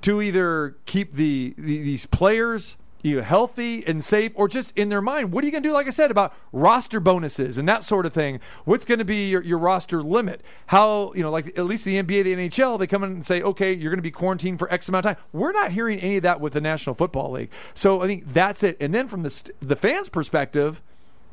[0.01, 5.01] to either keep the, the these players either healthy and safe or just in their
[5.01, 7.85] mind what are you going to do like i said about roster bonuses and that
[7.85, 8.41] sort of thing?
[8.65, 10.43] What's going to be your, your roster limit?
[10.67, 13.43] How you know like at least the nba the nhl they come in and say
[13.43, 15.25] okay you're going to be quarantined for x amount of time.
[15.33, 17.51] We're not hearing any of that with the national football league.
[17.75, 18.77] So i think that's it.
[18.81, 20.83] And then from the the fans perspective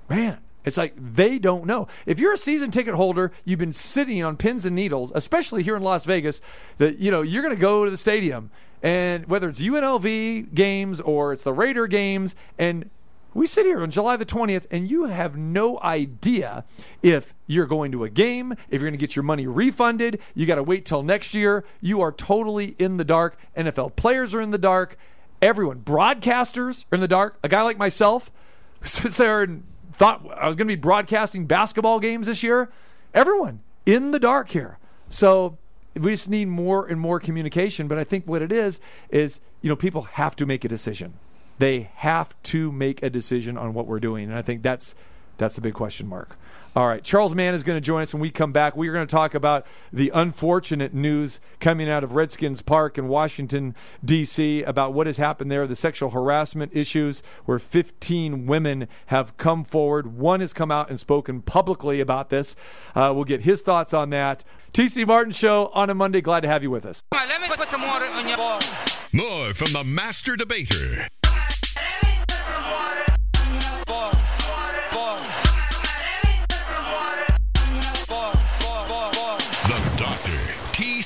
[0.10, 1.88] man it's like they don't know.
[2.06, 5.76] If you're a season ticket holder, you've been sitting on pins and needles, especially here
[5.76, 6.42] in Las Vegas,
[6.78, 8.52] that you know you're going to go to the stadium
[8.84, 12.90] and whether it's UNLV games or it's the Raider games and
[13.36, 16.64] we sit here on July the 20th and you have no idea
[17.04, 20.22] if you're going to a game, if you're going to get your money refunded.
[20.34, 21.66] You got to wait till next year.
[21.82, 23.38] You are totally in the dark.
[23.58, 24.98] NFL players are in the dark.
[25.42, 27.38] Everyone, broadcasters are in the dark.
[27.44, 28.32] A guy like myself
[28.82, 29.64] sits there and
[29.96, 32.72] thought I was going to be broadcasting basketball games this year.
[33.14, 34.78] Everyone in the dark here.
[35.10, 35.58] So
[35.96, 37.88] we just need more and more communication.
[37.88, 38.80] But I think what it is
[39.10, 41.14] is you know people have to make a decision.
[41.58, 44.94] They have to make a decision on what we're doing, and I think that's
[45.38, 46.38] that's a big question mark.
[46.76, 48.76] All right, Charles Mann is going to join us when we come back.
[48.76, 53.08] We are going to talk about the unfortunate news coming out of Redskins Park in
[53.08, 59.38] Washington, D.C., about what has happened there, the sexual harassment issues, where 15 women have
[59.38, 60.18] come forward.
[60.18, 62.58] One has come out and spoken publicly about this.
[62.94, 64.44] Uh, we'll get his thoughts on that.
[64.74, 66.20] TC Martin Show on a Monday.
[66.20, 67.02] Glad to have you with us.
[67.14, 68.66] Let me put some water on your balls.
[69.14, 71.08] More from the master debater.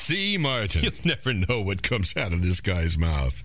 [0.09, 0.39] T.C.
[0.39, 0.81] Martin.
[0.83, 3.43] You'll never know what comes out of this guy's mouth.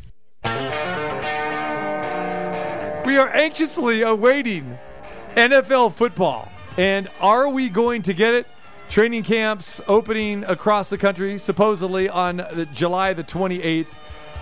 [3.05, 4.79] We are anxiously awaiting
[5.33, 6.51] NFL football.
[6.79, 8.47] And are we going to get it?
[8.89, 12.41] Training camps opening across the country, supposedly on
[12.73, 13.89] July the 28th.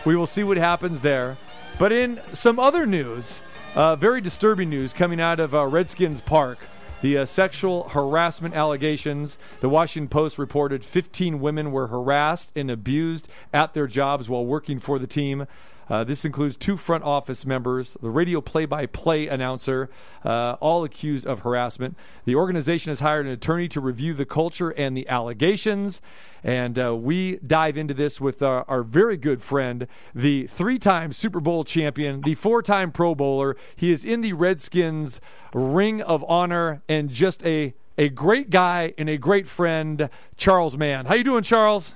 [0.04, 1.36] We will see what happens there.
[1.76, 3.42] But in some other news,
[3.74, 6.60] uh, very disturbing news coming out of uh, Redskins Park.
[7.02, 9.36] The uh, sexual harassment allegations.
[9.58, 14.78] The Washington Post reported 15 women were harassed and abused at their jobs while working
[14.78, 15.48] for the team.
[15.88, 19.90] Uh, this includes two front office members, the radio play by play announcer,
[20.24, 21.96] uh, all accused of harassment.
[22.24, 26.00] The organization has hired an attorney to review the culture and the allegations.
[26.44, 31.12] And uh, we dive into this with our, our very good friend, the three time
[31.12, 33.56] Super Bowl champion, the four time Pro Bowler.
[33.76, 35.20] He is in the Redskins
[35.52, 41.06] Ring of Honor and just a, a great guy and a great friend, Charles Mann.
[41.06, 41.94] How you doing, Charles?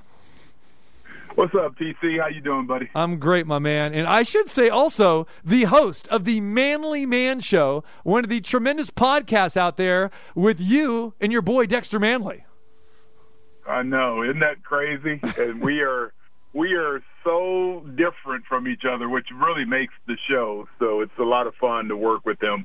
[1.37, 2.18] What's up, TC?
[2.18, 2.88] How you doing, buddy?
[2.94, 3.92] I'm great, my man.
[3.92, 8.40] And I should say also the host of the Manly Man Show, one of the
[8.40, 12.46] tremendous podcasts out there with you and your boy Dexter Manley.
[13.68, 15.20] I know, isn't that crazy?
[15.38, 16.14] and we are
[16.55, 20.66] we are so different from each other, which really makes the show.
[20.79, 22.64] So it's a lot of fun to work with them.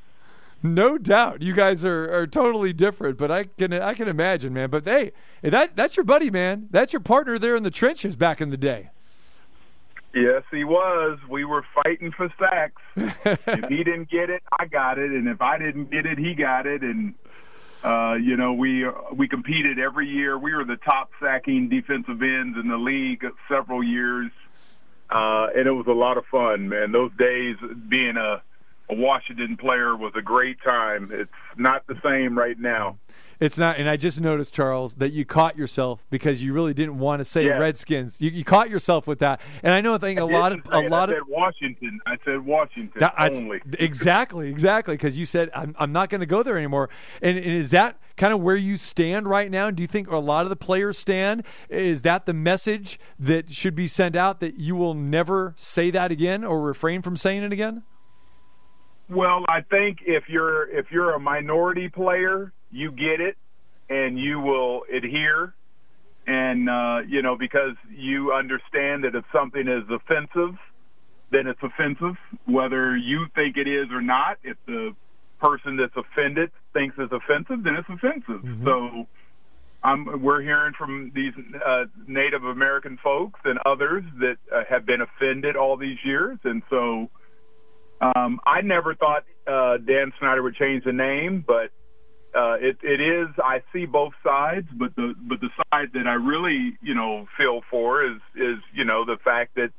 [0.62, 4.70] No doubt, you guys are, are totally different, but I can I can imagine, man.
[4.70, 5.10] But hey,
[5.42, 6.68] that that's your buddy, man.
[6.70, 8.90] That's your partner there in the trenches back in the day.
[10.14, 11.18] Yes, he was.
[11.28, 12.82] We were fighting for sacks.
[12.96, 16.34] if he didn't get it, I got it, and if I didn't get it, he
[16.34, 17.14] got it, and
[17.82, 20.38] uh, you know we we competed every year.
[20.38, 24.30] We were the top sacking defensive ends in the league several years,
[25.10, 26.92] uh, and it was a lot of fun, man.
[26.92, 27.56] Those days
[27.88, 28.42] being a
[28.92, 31.10] a Washington player was a great time.
[31.12, 32.98] It's not the same right now.
[33.40, 36.98] It's not, and I just noticed, Charles, that you caught yourself because you really didn't
[36.98, 37.58] want to say Yeah.
[37.58, 38.20] Redskins.
[38.22, 39.94] You, you caught yourself with that, and I know.
[39.94, 42.00] I think a I lot of a lot I of said Washington.
[42.06, 43.60] I said Washington That- I- only.
[43.80, 46.88] exactly, exactly, because you said I'm, I'm not going to go there anymore.
[47.20, 49.70] And, and is that kind of where you stand right now?
[49.72, 51.42] Do you think a lot of the players stand?
[51.68, 56.12] Is that the message that should be sent out that you will never say that
[56.12, 57.82] again or refrain from saying it again?
[59.08, 63.36] Well, I think if you're if you're a minority player, you get it,
[63.90, 65.54] and you will adhere,
[66.26, 70.56] and uh, you know because you understand that if something is offensive,
[71.30, 74.38] then it's offensive, whether you think it is or not.
[74.42, 74.94] If the
[75.42, 78.44] person that's offended thinks it's offensive, then it's offensive.
[78.64, 79.06] So.
[79.84, 81.32] I'm, we're hearing from these
[81.66, 86.62] uh, Native American folks and others that uh, have been offended all these years, and
[86.70, 87.10] so
[88.02, 91.70] um, I never thought uh, Dan Snyder would change the name, but
[92.34, 93.28] uh, it, it is.
[93.42, 97.60] I see both sides, but the but the side that I really you know feel
[97.70, 99.70] for is is you know the fact that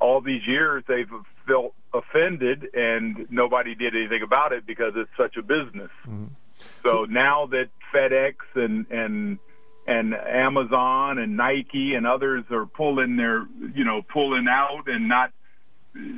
[0.00, 1.10] all these years they've
[1.46, 5.90] felt offended and nobody did anything about it because it's such a business.
[6.84, 9.38] So now that FedEx and and
[9.86, 15.32] and Amazon and Nike and others are pulling their you know pulling out and not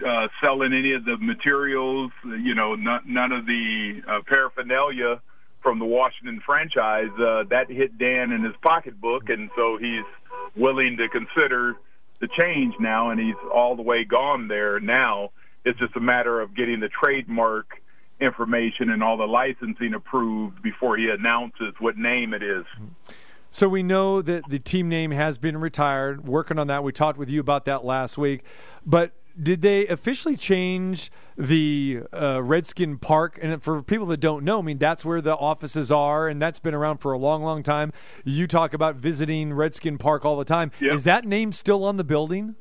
[0.07, 5.21] uh, selling any of the materials, you know, none, none of the uh, paraphernalia
[5.63, 10.05] from the Washington franchise, uh, that hit Dan in his pocketbook, and so he's
[10.57, 11.77] willing to consider
[12.21, 15.31] the change now, and he's all the way gone there now.
[15.65, 17.81] It's just a matter of getting the trademark
[18.21, 22.65] information and all the licensing approved before he announces what name it is.
[23.51, 26.29] So we know that the team name has been retired.
[26.29, 28.45] Working on that, we talked with you about that last week.
[28.87, 29.13] But
[29.43, 33.39] did they officially change the uh, Redskin Park?
[33.41, 36.59] And for people that don't know, I mean that's where the offices are, and that's
[36.59, 37.93] been around for a long, long time.
[38.25, 40.73] You talk about visiting Redskin Park all the time.
[40.81, 40.95] Yep.
[40.95, 42.55] Is that name still on the building?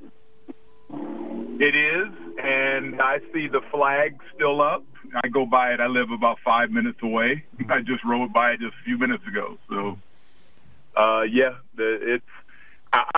[1.59, 2.07] It is,
[2.41, 4.85] and I see the flag still up.
[5.23, 5.79] I go by it.
[5.79, 7.43] I live about five minutes away.
[7.69, 9.57] I just rode by it just a few minutes ago.
[9.67, 9.97] So,
[10.95, 12.23] uh, yeah, the, it's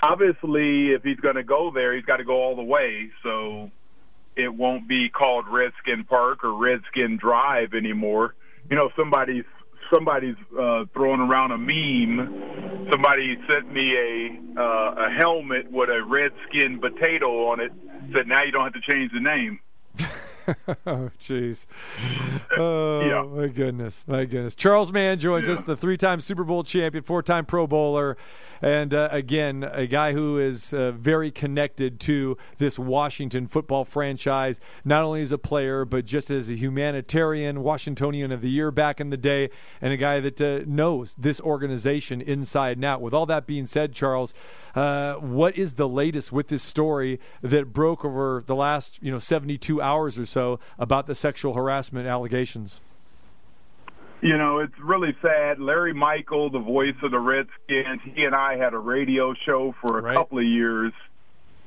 [0.02, 3.10] obviously if he's going to go there, he's got to go all the way.
[3.22, 3.70] So
[4.36, 8.34] it won't be called Redskin Park or Redskin Drive anymore.
[8.70, 9.44] You know, somebody's
[9.92, 12.88] somebody's uh, throwing around a meme.
[12.90, 17.72] Somebody sent me a uh, a helmet with a redskin potato on it.
[18.14, 19.60] Said now you don't have to change the name.
[20.86, 21.66] oh, jeez.
[22.58, 23.22] Oh, Yeah.
[23.22, 24.04] my goodness.
[24.06, 24.54] My goodness.
[24.54, 28.18] Charles Mann joins us, the three time Super Bowl champion, four time Pro Bowler,
[28.62, 34.60] and uh, again, a guy who is uh, very connected to this Washington football franchise,
[34.84, 39.00] not only as a player, but just as a humanitarian, Washingtonian of the Year back
[39.00, 43.00] in the day, and a guy that uh, knows this organization inside and out.
[43.00, 44.32] With all that being said, Charles,
[44.76, 49.18] uh, what is the latest with this story that broke over the last you know
[49.18, 52.80] 72 hours or so about the sexual harassment allegations?
[54.22, 55.58] You know, it's really sad.
[55.58, 59.98] Larry Michael, the voice of the Redskins, he and I had a radio show for
[59.98, 60.16] a Right.
[60.16, 60.92] couple of years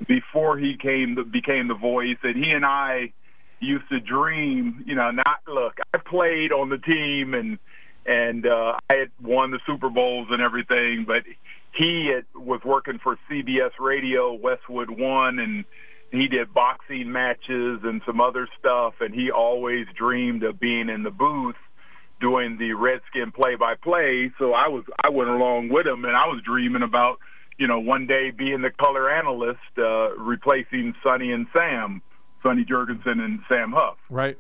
[0.08, 3.12] before he came became the voice, and he and I
[3.60, 4.86] used to dream.
[4.88, 5.80] You know, not look.
[5.94, 7.60] I played on the team, and
[8.06, 11.24] and uh, I had won the Super Bowls and everything, but
[11.74, 15.66] he had, was working for CBS Radio, Westwood One, and
[16.12, 21.04] he did boxing matches and some other stuff, and he always dreamed of being in
[21.04, 21.56] the booth
[22.20, 24.32] doing the Redskin play-by-play.
[24.40, 27.20] So I was I went along with him, and I was dreaming about
[27.58, 32.02] you know one day being the color analyst, uh, replacing Sonny and Sam,
[32.44, 33.98] Sonny Jurgensen and Sam Huff.
[34.10, 34.38] Right.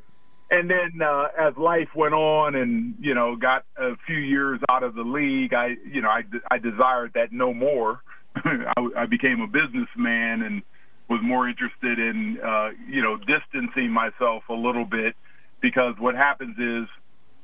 [0.52, 4.84] And then uh, as life went on, and you know, got a few years out
[4.84, 8.02] of the league, I you know I I desired that no more.
[8.36, 10.62] I, I became a businessman and
[11.10, 15.16] was more interested in uh, you know distancing myself a little bit
[15.62, 16.88] because what happens is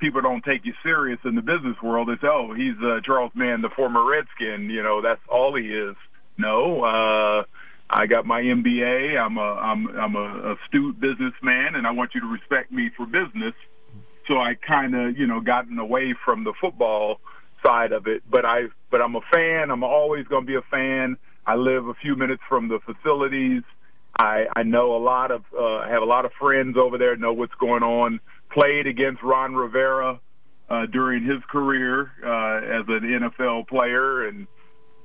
[0.01, 2.09] people don't take you serious in the business world.
[2.09, 4.69] It's oh he's uh, Charles Mann, the former Redskin.
[4.69, 5.95] You know that's all he is.
[6.37, 7.43] No, uh,
[7.89, 9.17] I got my MBA.
[9.17, 13.05] I'm a I'm I'm a astute businessman, and I want you to respect me for
[13.05, 13.53] business.
[14.27, 17.21] So I kind of you know gotten away from the football
[17.63, 19.71] side of it, but I but I'm a fan.
[19.71, 21.17] I'm always going to be a fan.
[21.45, 23.63] I live a few minutes from the facilities.
[24.17, 27.15] I I know a lot of uh, have a lot of friends over there.
[27.15, 28.19] Know what's going on.
[28.53, 30.19] Played against Ron Rivera
[30.69, 34.47] uh, during his career uh, as an NFL player, and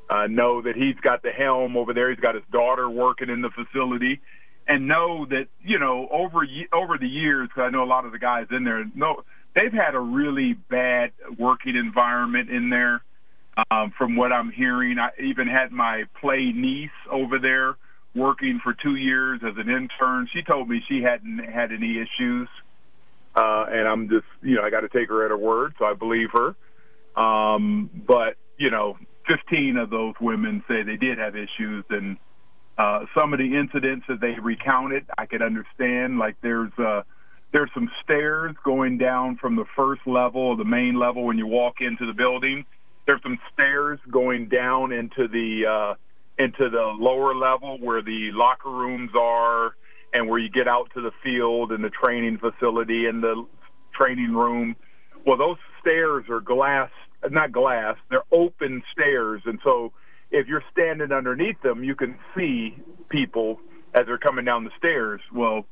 [0.09, 2.11] uh, know that he's got the helm over there.
[2.11, 4.20] He's got his daughter working in the facility,
[4.68, 8.12] and know that you know over over the years, because I know a lot of
[8.12, 8.84] the guys in there.
[8.94, 9.22] Know
[9.55, 13.03] they've had a really bad working environment in there.
[13.70, 17.76] Um, from what I'm hearing, I even had my play niece over there
[18.14, 20.28] working for two years as an intern.
[20.32, 22.49] She told me she hadn't had any issues,
[23.37, 25.95] and I'm just, you know, I got to take her at her word, so I
[25.95, 26.55] believe her.
[27.20, 28.97] Um, but you know,
[29.28, 32.16] 15 of those women say they did have issues, and
[32.78, 36.18] uh, some of the incidents that they recounted, I could understand.
[36.18, 37.03] Like there's uh,
[37.53, 41.76] there's some stairs going down from the first level, the main level, when you walk
[41.80, 42.64] into the building
[43.07, 45.95] there's some stairs going down into the uh,
[46.43, 49.76] into the lower level where the locker rooms are,
[50.12, 53.46] and where you get out to the field and the training facility and the
[53.94, 54.76] training room.
[55.26, 56.90] Well, those stairs are glass,
[57.30, 57.96] not glass.
[58.11, 59.92] They're open stairs, and so
[60.30, 62.76] if you're standing underneath them, you can see
[63.09, 63.61] people
[63.94, 65.20] as they're coming down the stairs.
[65.32, 65.64] Well,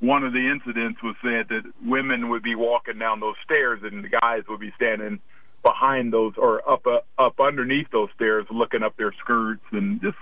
[0.00, 4.04] one of the incidents was said that women would be walking down those stairs and
[4.04, 5.20] the guys would be standing
[5.62, 10.16] behind those or up uh, up underneath those stairs, looking up their skirts and just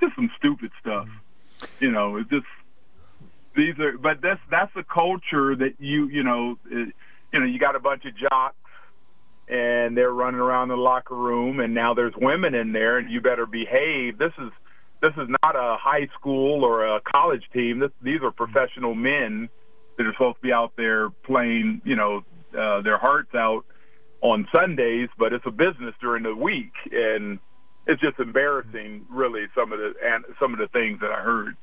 [0.00, 1.08] just some stupid stuff.
[1.80, 2.46] You know, it's just
[3.56, 3.98] these are.
[3.98, 6.92] But that's that's the culture that you you know you
[7.32, 8.56] know you got a bunch of jocks
[9.48, 13.20] and they're running around the locker room, and now there's women in there, and you
[13.20, 14.18] better behave.
[14.18, 14.50] This is
[15.02, 17.80] this is not a high school or a college team.
[17.80, 19.48] This, these are professional men
[19.98, 22.22] that are supposed to be out there playing, you know,
[22.56, 23.64] uh, their hearts out
[24.20, 27.40] on Sundays, but it's a business during the week, and
[27.88, 29.46] it's just embarrassing, really.
[29.56, 31.56] Some of the and some of the things that I heard.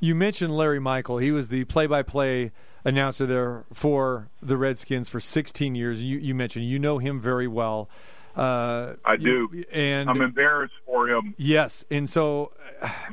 [0.00, 1.18] You mentioned Larry Michael.
[1.18, 2.52] He was the play-by-play
[2.84, 6.02] announcer there for the Redskins for 16 years.
[6.02, 7.90] You, you mentioned you know him very well.
[8.34, 11.34] Uh, I do, you, and I'm embarrassed for him.
[11.36, 12.52] Yes, and so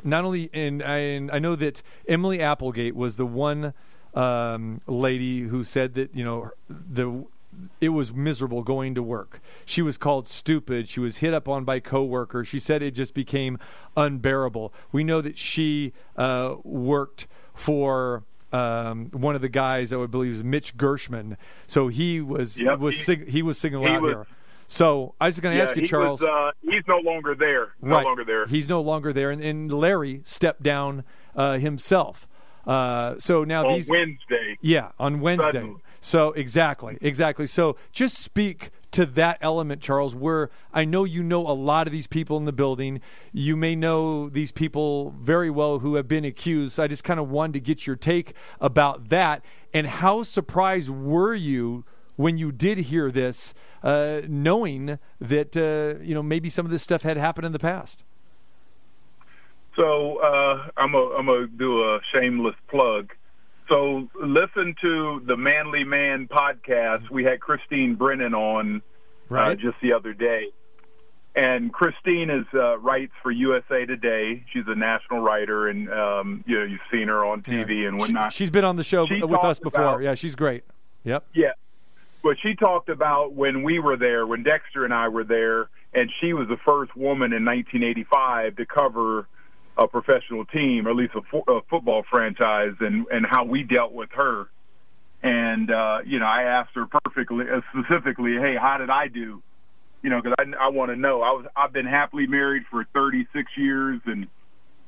[0.04, 3.74] not only and I, and I know that Emily Applegate was the one
[4.14, 7.26] um, lady who said that you know the
[7.80, 9.40] it was miserable going to work.
[9.66, 10.90] She was called stupid.
[10.90, 12.48] She was hit up on by coworkers.
[12.48, 13.60] She said it just became
[13.96, 14.74] unbearable.
[14.92, 20.34] We know that she uh, worked for um, one of the guys I would believe
[20.34, 21.38] is Mitch Gershman.
[21.68, 24.28] So he was yep, was he, sig- he was out was, here.
[24.68, 26.22] So I was just going to yeah, ask you, he Charles.
[26.22, 27.74] Was, uh, he's no longer there.
[27.82, 28.06] No right.
[28.06, 28.46] longer there.
[28.48, 31.04] He's no longer there, and, and Larry stepped down
[31.36, 32.28] uh, himself.
[32.66, 34.58] Uh, so now on these Wednesday.
[34.62, 35.52] Yeah, on Wednesday.
[35.52, 35.82] Suddenly.
[36.02, 37.48] So exactly, exactly.
[37.48, 40.16] So just speak to that element, Charles.
[40.16, 43.02] Where I know you know a lot of these people in the building.
[43.34, 46.76] You may know these people very well who have been accused.
[46.76, 49.44] So I just kind of wanted to get your take about that
[49.74, 51.84] and how surprised were you
[52.16, 56.84] when you did hear this, uh, knowing that uh, you know maybe some of this
[56.84, 58.04] stuff had happened in the past.
[59.76, 63.14] So uh, I'm I'm gonna do a shameless plug.
[63.70, 67.10] So listen to the Manly Man podcast.
[67.10, 68.82] We had Christine Brennan on
[69.30, 69.52] right.
[69.52, 70.48] uh, just the other day,
[71.36, 74.44] and Christine is uh, writes for USA Today.
[74.54, 77.90] She's a national writer, and um, you know you've seen her on TV yeah.
[77.90, 78.32] and whatnot.
[78.32, 79.82] She, has been on the show she with us before.
[79.82, 80.64] About, yeah, she's great.
[81.04, 81.26] Yep.
[81.34, 81.52] Yeah,
[82.24, 86.10] but she talked about when we were there, when Dexter and I were there, and
[86.22, 89.28] she was the first woman in 1985 to cover
[89.78, 93.64] a professional team, or at least a, fo- a football franchise, and and how we
[93.64, 94.48] dealt with her.
[95.24, 99.42] And uh, you know, I asked her perfectly, uh, specifically, "Hey, how did I do?"
[100.02, 101.22] You know, because I, I want to know.
[101.22, 104.28] I was I've been happily married for 36 years and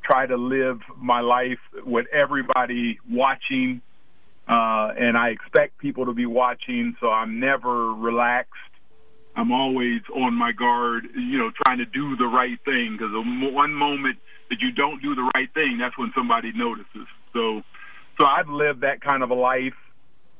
[0.03, 3.81] try to live my life with everybody watching,
[4.47, 8.53] uh, and I expect people to be watching, so I'm never relaxed.
[9.35, 13.73] I'm always on my guard, you know, trying to do the right thing because one
[13.73, 14.17] moment
[14.49, 17.07] that you don't do the right thing, that's when somebody notices.
[17.33, 17.61] So,
[18.19, 19.73] so I've lived that kind of a life,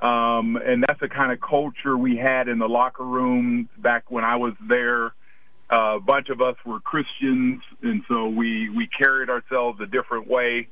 [0.02, 4.24] um, and that's the kind of culture we had in the locker room back when
[4.24, 5.14] I was there.
[5.72, 10.28] Uh, a bunch of us were Christians, and so we we carried ourselves a different
[10.28, 10.68] way.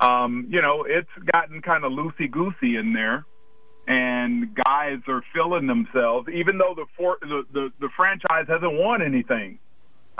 [0.00, 3.24] Um, you know, it's gotten kind of loosey goosey in there,
[3.86, 9.00] and guys are filling themselves, even though the, for, the the the franchise hasn't won
[9.00, 9.60] anything.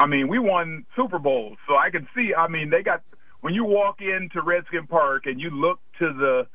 [0.03, 2.35] I mean, we won Super Bowls, so I can see.
[2.37, 3.03] I mean, they got
[3.41, 6.49] when you walk into Redskin Park and you look to the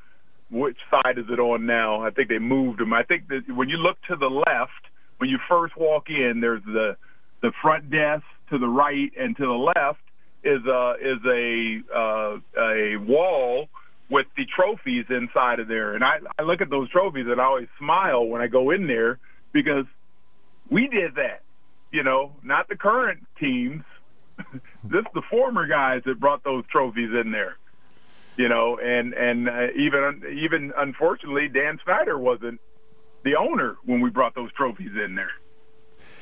[0.51, 2.05] which side is it on now?
[2.05, 2.91] I think they moved them.
[2.91, 4.71] I think that when you look to the left,
[5.17, 6.97] when you first walk in, there's the
[7.41, 9.99] the front desk to the right, and to the left
[10.43, 13.69] is a is a uh, a wall
[14.09, 17.45] with the trophies inside of there, and I, I look at those trophies and I
[17.45, 19.19] always smile when I go in there
[19.53, 19.85] because
[20.69, 21.43] we did that.
[21.91, 23.83] You know, not the current teams.
[24.83, 27.57] this the former guys that brought those trophies in there.
[28.37, 32.59] You know, and and uh, even even unfortunately, Dan Snyder wasn't
[33.23, 35.31] the owner when we brought those trophies in there.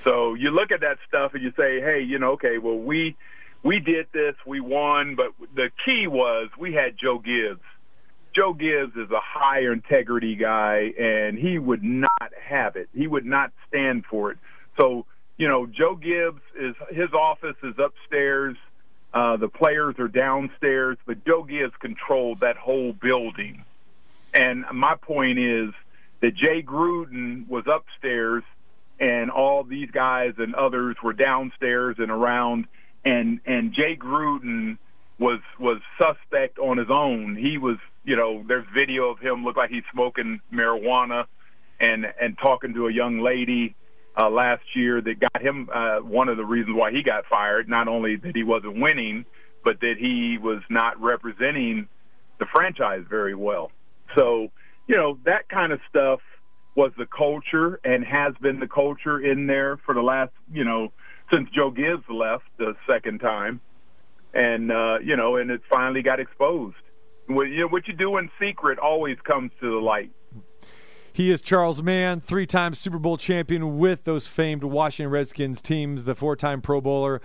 [0.04, 3.18] So you look at that stuff and you say, hey, you know, okay, well we
[3.64, 7.64] we did this, we won, but the key was we had Joe Gibbs.
[8.36, 12.90] Joe Gibbs is a higher integrity guy, and he would not have it.
[12.94, 14.38] He would not stand for it.
[14.80, 15.06] So
[15.38, 18.56] you know, Joe Gibbs is his office is upstairs.
[19.14, 23.64] Uh, the players are downstairs, but Joe Gibbs controlled that whole building.
[24.34, 25.70] And my point is
[26.22, 28.44] that Jay Gruden was upstairs,
[29.00, 32.66] and all these guys and others were downstairs and around.
[33.04, 34.78] And and Jay Gruden
[35.20, 37.36] was was suspect on his own.
[37.36, 41.26] He was, you know, there's video of him look like he's smoking marijuana
[41.80, 43.76] and and talking to a young lady
[44.20, 47.68] uh, last year that got him uh, one of the reasons why he got fired.
[47.68, 49.26] Not only that he wasn't winning,
[49.64, 51.88] but that he was not representing
[52.40, 53.72] the franchise very well.
[54.18, 54.50] So,
[54.88, 56.20] you know, that kind of stuff
[56.76, 60.92] was the culture and has been the culture in there for the last, you know,
[61.34, 63.62] since Joe Gibbs left the second time.
[64.34, 66.76] And, uh, you know, and it finally got exposed.
[67.28, 70.12] What you, know, what you do in secret always comes to the light.
[71.16, 76.04] He is Charles Mann, three time Super Bowl champion with those famed Washington Redskins teams,
[76.04, 77.22] the four time Pro Bowler.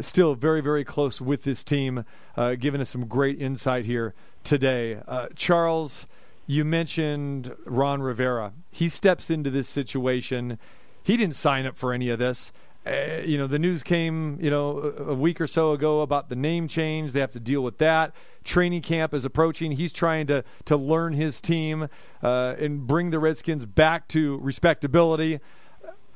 [0.00, 2.06] Still very, very close with this team,
[2.38, 4.14] uh, giving us some great insight here
[4.44, 4.98] today.
[5.06, 6.06] Uh, Charles,
[6.46, 8.54] you mentioned Ron Rivera.
[8.70, 10.58] He steps into this situation.
[11.02, 12.50] He didn't sign up for any of this.
[12.86, 16.36] Uh, you know, the news came, you know, a week or so ago about the
[16.36, 17.12] name change.
[17.12, 18.12] They have to deal with that.
[18.44, 19.72] Training camp is approaching.
[19.72, 21.88] He's trying to to learn his team
[22.22, 25.40] uh, and bring the Redskins back to respectability.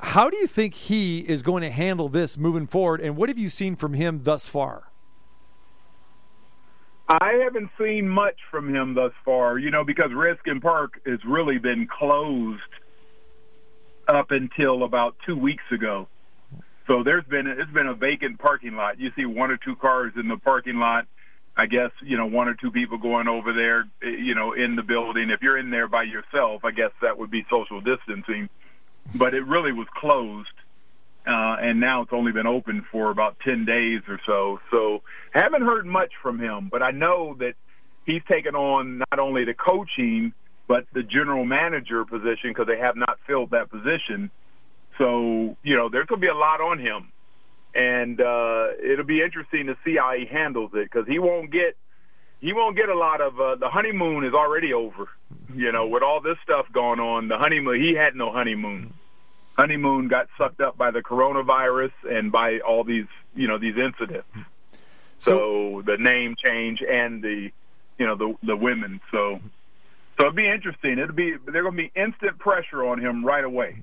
[0.00, 3.00] How do you think he is going to handle this moving forward?
[3.00, 4.90] And what have you seen from him thus far?
[7.08, 11.56] I haven't seen much from him thus far, you know, because Redskin Park has really
[11.56, 12.60] been closed
[14.06, 16.06] up until about two weeks ago.
[16.88, 18.98] So there's been it's been a vacant parking lot.
[18.98, 21.06] You see one or two cars in the parking lot.
[21.56, 24.74] I guess you know one or two people going over there, eh, you know, in
[24.74, 25.28] the building.
[25.30, 28.48] If you're in there by yourself, I guess that would be social distancing.
[29.14, 30.48] But it really was closed,
[31.26, 34.60] uh, and now it's only been open for about ten days or so.
[34.70, 37.54] So haven't heard much from him, but I know that
[38.06, 40.32] he's taken on not only the coaching
[40.68, 44.30] but the general manager position because they have not filled that position.
[44.98, 47.12] So you know, there's going to be a lot on him
[47.74, 51.76] and uh, it'll be interesting to see how he handles it because he won't get
[52.40, 55.08] he won't get a lot of uh, the honeymoon is already over.
[55.54, 58.92] You know, with all this stuff going on, the honeymoon he had no honeymoon.
[59.56, 64.28] Honeymoon got sucked up by the coronavirus and by all these you know these incidents.
[65.18, 67.50] So, so the name change and the
[67.98, 69.00] you know the the women.
[69.10, 69.40] So
[70.18, 70.98] so it'll be interesting.
[70.98, 73.78] It'll be there's going to be instant pressure on him right away.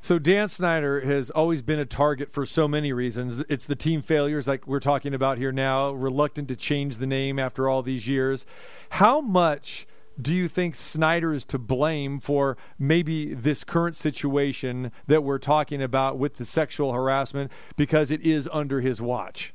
[0.00, 3.38] So Dan Snyder has always been a target for so many reasons.
[3.48, 7.38] It's the team failures, like we're talking about here now, reluctant to change the name
[7.38, 8.46] after all these years.
[8.90, 9.86] How much
[10.20, 15.82] do you think Snyder is to blame for maybe this current situation that we're talking
[15.82, 19.52] about with the sexual harassment because it is under his watch?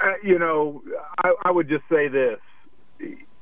[0.00, 0.82] Uh, you know,
[1.24, 2.38] I, I would just say this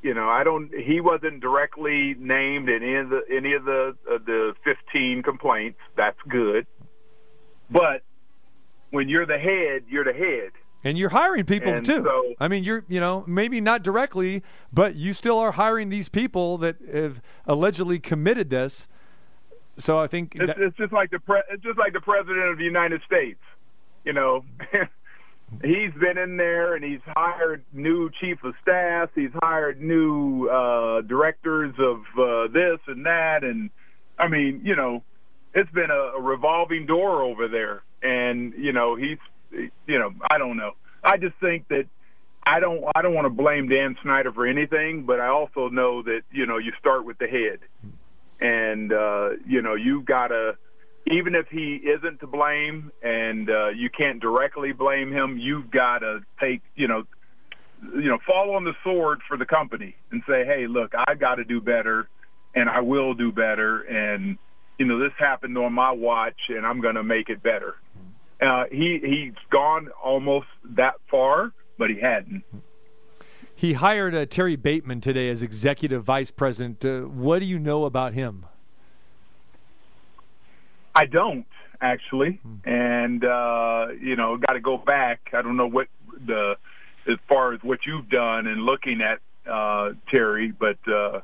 [0.06, 0.70] you know, I don't.
[0.72, 5.80] He wasn't directly named in any of the any of the uh, the 15 complaints.
[5.96, 6.68] That's good,
[7.68, 8.02] but
[8.90, 10.52] when you're the head, you're the head.
[10.84, 12.04] And you're hiring people and too.
[12.04, 16.08] So, I mean, you're you know maybe not directly, but you still are hiring these
[16.08, 18.86] people that have allegedly committed this.
[19.76, 22.48] So I think it's, that, it's just like the pre- it's just like the president
[22.48, 23.40] of the United States.
[24.04, 24.44] You know,
[25.62, 29.10] he's been in there and he's hired new chief of staff.
[29.14, 33.70] He's hired new uh, directors of uh, this and that, and
[34.18, 35.02] I mean, you know,
[35.54, 37.82] it's been a, a revolving door over there.
[38.02, 39.18] And you know, he's,
[39.50, 40.72] you know, I don't know.
[41.02, 41.86] I just think that
[42.44, 46.02] I don't I don't want to blame Dan Snyder for anything, but I also know
[46.02, 47.58] that you know you start with the head,
[48.40, 50.56] and uh, you know you've got to
[51.08, 55.98] even if he isn't to blame and uh, you can't directly blame him, you've got
[56.00, 57.04] to take, you know,
[57.94, 61.36] you know, fall on the sword for the company and say, hey, look, I've got
[61.36, 62.08] to do better
[62.54, 63.82] and I will do better.
[63.82, 64.38] And,
[64.78, 67.76] you know, this happened on my watch and I'm going to make it better.
[68.40, 70.46] uh, he he's gone almost
[70.76, 72.44] that far, but he hadn't.
[73.54, 76.84] He hired uh, Terry Bateman today as executive vice president.
[76.84, 78.46] Uh, what do you know about him?
[80.96, 81.46] I don't
[81.80, 85.30] actually, and uh, you know, got to go back.
[85.32, 85.88] I don't know what
[86.26, 86.56] the
[87.08, 89.20] as far as what you've done and looking at
[89.50, 91.20] uh, Terry, but uh,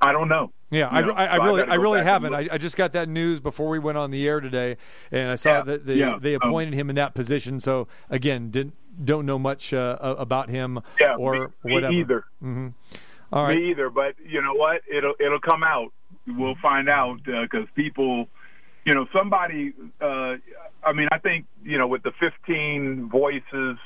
[0.00, 0.50] I don't know.
[0.70, 2.34] Yeah, You know, I, I, so really, gotta I really haven't.
[2.34, 4.78] I, I just got that news before we went on the air today,
[5.12, 7.60] and I saw Yeah, that they, yeah, they um, appointed him in that position.
[7.60, 8.74] So again, didn't
[9.04, 11.92] don't know much uh, about him yeah, or me, whatever.
[11.92, 12.24] Me either.
[12.40, 12.68] hmm
[13.32, 13.56] All right.
[13.56, 13.90] Me either.
[13.90, 14.82] But you know what?
[14.90, 15.92] It'll it'll come out.
[16.26, 18.26] We'll find out because people,
[18.86, 19.74] you know, somebody.
[20.00, 20.36] Uh,
[20.82, 23.76] I mean, I think you know, with the 15 voices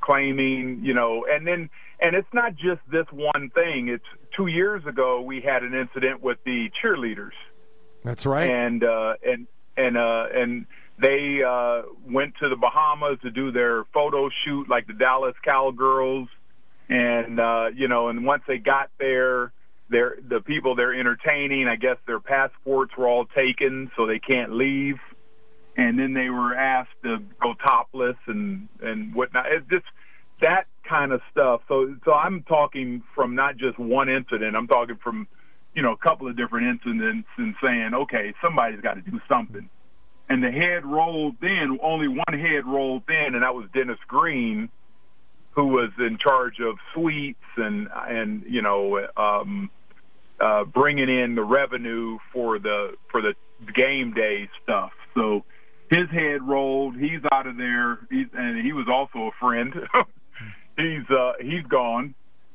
[0.00, 1.68] claiming, you know, and then
[2.00, 3.88] and it's not just this one thing.
[3.88, 4.04] It's
[4.36, 7.34] two years ago we had an incident with the cheerleaders
[8.04, 8.48] That's right.
[8.48, 9.46] and uh, and
[9.76, 10.66] and uh, and
[11.02, 16.28] they uh, went to the Bahamas to do their photo shoot, like the Dallas Cowgirls,
[16.88, 19.52] and uh, you know, and once they got there,
[19.88, 21.68] they're the people they're entertaining.
[21.68, 24.98] I guess their passports were all taken, so they can't leave.
[25.76, 29.46] And then they were asked to go topless and and whatnot.
[29.50, 29.86] It's just
[30.40, 31.62] that kind of stuff.
[31.68, 34.56] So so I'm talking from not just one incident.
[34.56, 35.28] I'm talking from
[35.74, 39.68] you know, a couple of different incidents and saying, okay, somebody's got to do something.
[40.28, 44.70] And the head rolled in, only one head rolled in, and that was Dennis Greene,
[45.54, 49.70] who was in charge of suites and, and you know, um,
[50.40, 53.34] uh, bringing in the revenue for the, for the
[53.74, 54.90] game day stuff.
[55.14, 55.44] So
[55.90, 56.96] his head rolled.
[56.96, 58.00] He's out of there.
[58.10, 59.72] He's, and he was also a friend.
[60.76, 62.14] he's, uh, he's gone.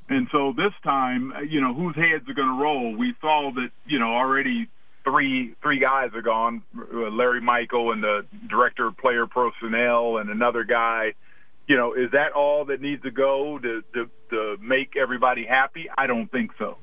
[0.10, 2.98] And so this time, uh, you know, whose heads are going to roll?
[2.98, 4.68] We saw that, you know, already
[5.04, 6.64] three three guys are gone.
[6.78, 11.14] Uh, Larry Michael and the director of player personnel and another guy.
[11.70, 15.88] You know, is that all that needs to go to to, to make everybody happy?
[15.96, 16.78] I don't think so.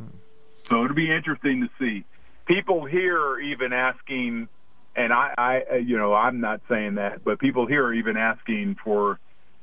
[0.69, 2.05] So it'll be interesting to see.
[2.47, 4.47] People here are even asking,
[4.95, 8.17] and I, I, uh, you know, I'm not saying that, but people here are even
[8.17, 9.19] asking for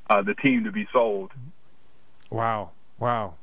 [0.09, 1.31] uh, the team to be sold.
[2.29, 2.71] Wow.
[2.99, 3.35] Wow.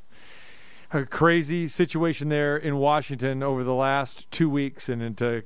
[0.93, 5.45] A crazy situation there in Washington over the last two weeks, and into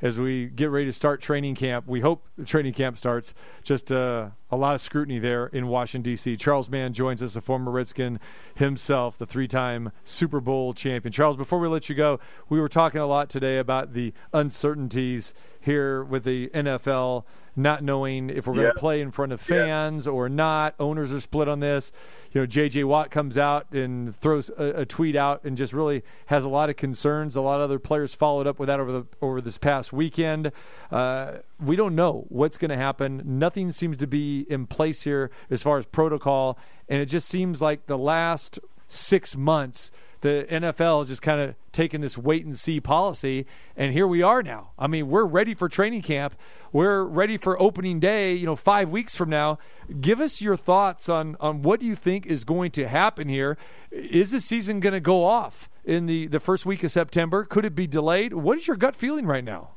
[0.00, 1.86] as we get ready to start training camp.
[1.86, 3.34] We hope the training camp starts.
[3.62, 6.36] Just uh, a lot of scrutiny there in Washington, D.C.
[6.36, 8.20] Charles Mann joins us, a former Redskin
[8.54, 11.12] himself, the three time Super Bowl champion.
[11.12, 15.34] Charles, before we let you go, we were talking a lot today about the uncertainties
[15.60, 17.24] here with the NFL
[17.58, 18.72] not knowing if we're going Yeah.
[18.72, 20.74] to play in front of fans or not.
[20.78, 21.92] Owners are split on this.
[22.32, 22.84] You know, J.J.
[22.84, 26.70] Watt comes out and throws a, a tweet out and just really has a lot
[26.70, 27.36] of concerns.
[27.36, 30.52] A lot of other players followed up with that over the over this past weekend.
[30.90, 33.22] Uh, we don't know what's going to happen.
[33.24, 37.60] Nothing seems to be in place here as far as protocol, and it just seems
[37.60, 39.90] like the last six months
[40.20, 43.46] the NFL is just kind of taking this wait and see policy,
[43.76, 44.70] and here we are now.
[44.78, 46.34] I mean, we're ready for training camp.
[46.72, 48.34] We're ready for opening day.
[48.34, 49.58] You know, five weeks from now.
[50.00, 53.56] Give us your thoughts on on what you think is going to happen here.
[53.90, 57.44] Is the season going to go off in the the first week of September?
[57.44, 58.34] Could it be delayed?
[58.34, 59.70] What is your gut feeling right now?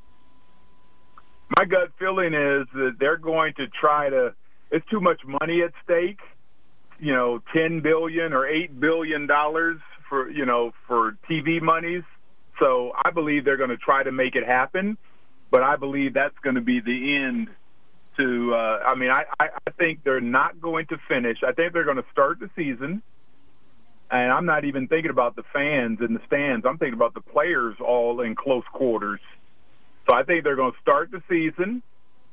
[1.58, 4.34] my gut feeling is that they're going to try to
[4.72, 6.20] it's too much money at stake
[7.00, 9.80] you know 10 billion or 8 billion dollars
[10.12, 12.04] for you know for TV monies.
[12.60, 14.98] So i believe they're going to try to make it happen
[15.50, 17.48] but i believe that's going to be the end
[18.18, 21.38] to uh i mean i i I think they're not going to finish.
[21.48, 23.02] I think they're going to start the season
[24.12, 26.66] and i'm not even thinking about the fans in the stands.
[26.68, 29.22] I'm thinking about the players all in close quarters.
[30.08, 31.82] So I think they're going to start the season,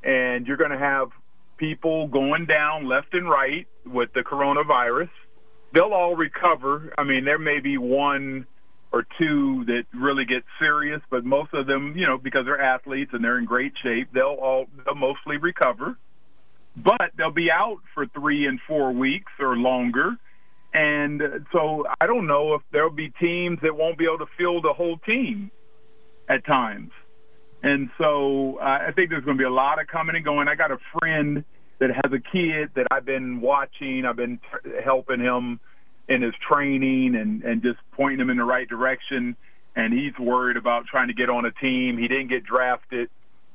[0.02, 1.08] and you're going to have
[1.58, 5.10] people going down left and right with the coronavirus.
[5.72, 6.92] They'll all recover.
[6.96, 8.46] I mean, there may be one
[8.90, 13.10] or two that really get serious, but most of them, you know, because they're athletes
[13.12, 15.96] and they're in great shape, they'll all they'll mostly recover.
[16.76, 20.16] But they'll be out for three and four weeks or longer.
[20.72, 21.20] And
[21.52, 24.72] so I don't know if there'll be teams that won't be able to field the
[24.72, 25.50] whole team
[26.28, 26.90] at times.
[27.62, 30.46] And so uh, I think there's going to be a lot of coming and going.
[30.46, 31.44] I got a friend
[31.78, 34.04] that has a kid that I've been watching.
[34.04, 35.60] I've been t- helping him
[36.08, 39.36] in his training and and just pointing him in the right direction.
[39.76, 41.98] And he's worried about trying to get on a team.
[41.98, 43.10] He didn't get drafted,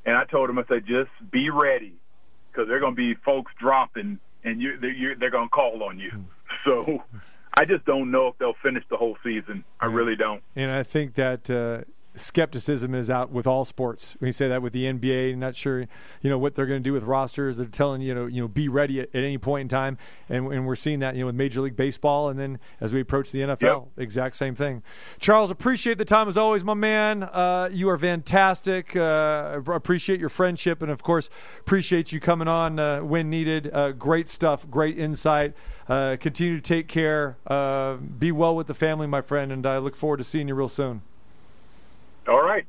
[0.06, 1.94] and I told him I said just be ready
[2.52, 5.84] because they're going to be folks dropping, and you they're, you're, they're going to call
[5.84, 6.12] on you.
[6.66, 7.04] So
[7.56, 9.66] I just don't know if they'll finish the whole season.
[9.82, 10.42] I really don't.
[10.56, 11.82] And I think that uh,
[12.16, 14.16] skepticism is out with all sports.
[14.20, 15.82] We say that with the NBA, not sure
[16.22, 17.58] you know what they're going to do with rosters.
[17.58, 19.98] They're telling you know you know be ready at, at any point in time,
[20.30, 23.00] and, and we're seeing that you know with Major League Baseball, and then as we
[23.00, 23.84] approach the NFL, Yep.
[23.98, 24.84] exact same thing.
[25.20, 27.24] Charles, appreciate the time as always, my man.
[27.24, 28.96] Uh, you are fantastic.
[28.96, 33.70] Uh, appreciate your friendship, and of course appreciate you coming on uh, when needed.
[33.74, 35.54] Uh, great stuff, great insight.
[35.88, 37.38] Uh, continue to take care.
[37.46, 40.56] Uh, be well with the family, my friend, and I look forward to seeing you
[40.56, 41.02] real soon.
[42.28, 42.66] All right.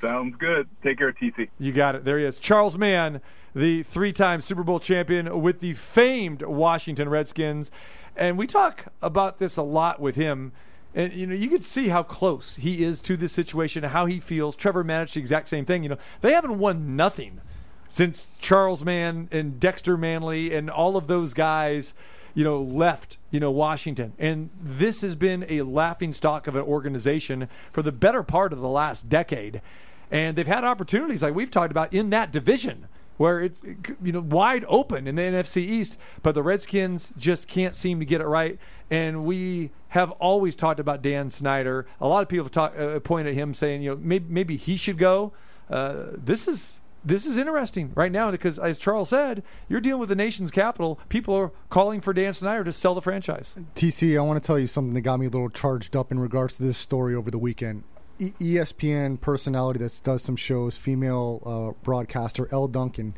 [0.00, 0.68] Sounds good.
[0.82, 1.48] Take care, TC.
[1.58, 2.04] You got it.
[2.04, 2.38] There he is.
[2.38, 3.20] Charles Mann,
[3.54, 7.70] the three time Super Bowl champion with the famed Washington Redskins.
[8.16, 10.52] And we talk about this a lot with him.
[10.94, 14.20] And you know, you could see how close he is to this situation, how he
[14.20, 14.54] feels.
[14.54, 15.82] Trevor managed the exact same thing.
[15.82, 17.40] You know, they haven't won nothing
[17.88, 21.94] since Charles Mann and Dexter Manley and all of those guys,
[22.34, 24.12] you know, left, you know, Washington.
[24.16, 28.60] And this has been a laughing stock of an organization for the better part of
[28.60, 29.60] the last decade.
[30.08, 33.60] And they've had opportunities like we've talked about in that division where it's
[34.00, 38.06] you know wide open in the NFC East, but the Redskins just can't seem to
[38.06, 38.56] get it right.
[38.88, 41.86] And we have always talked about Dan Snyder.
[42.00, 44.76] A lot of people have uh, pointed at him saying, you know, maybe maybe he
[44.76, 45.32] should go.
[45.68, 50.08] Uh, this is this is interesting right now because, as Charles said, you're dealing with
[50.08, 50.98] the nation's capital.
[51.08, 53.58] People are calling for Dan Snyder to sell the franchise.
[53.74, 56.18] TC, I want to tell you something that got me a little charged up in
[56.18, 57.84] regards to this story over the weekend.
[58.18, 63.14] E- ESPN personality that does some shows, female uh, broadcaster Elle Duncan,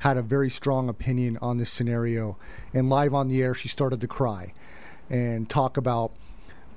[0.00, 2.36] had a very strong opinion on this scenario.
[2.74, 4.52] And live on the air, she started to cry
[5.08, 6.12] and talk about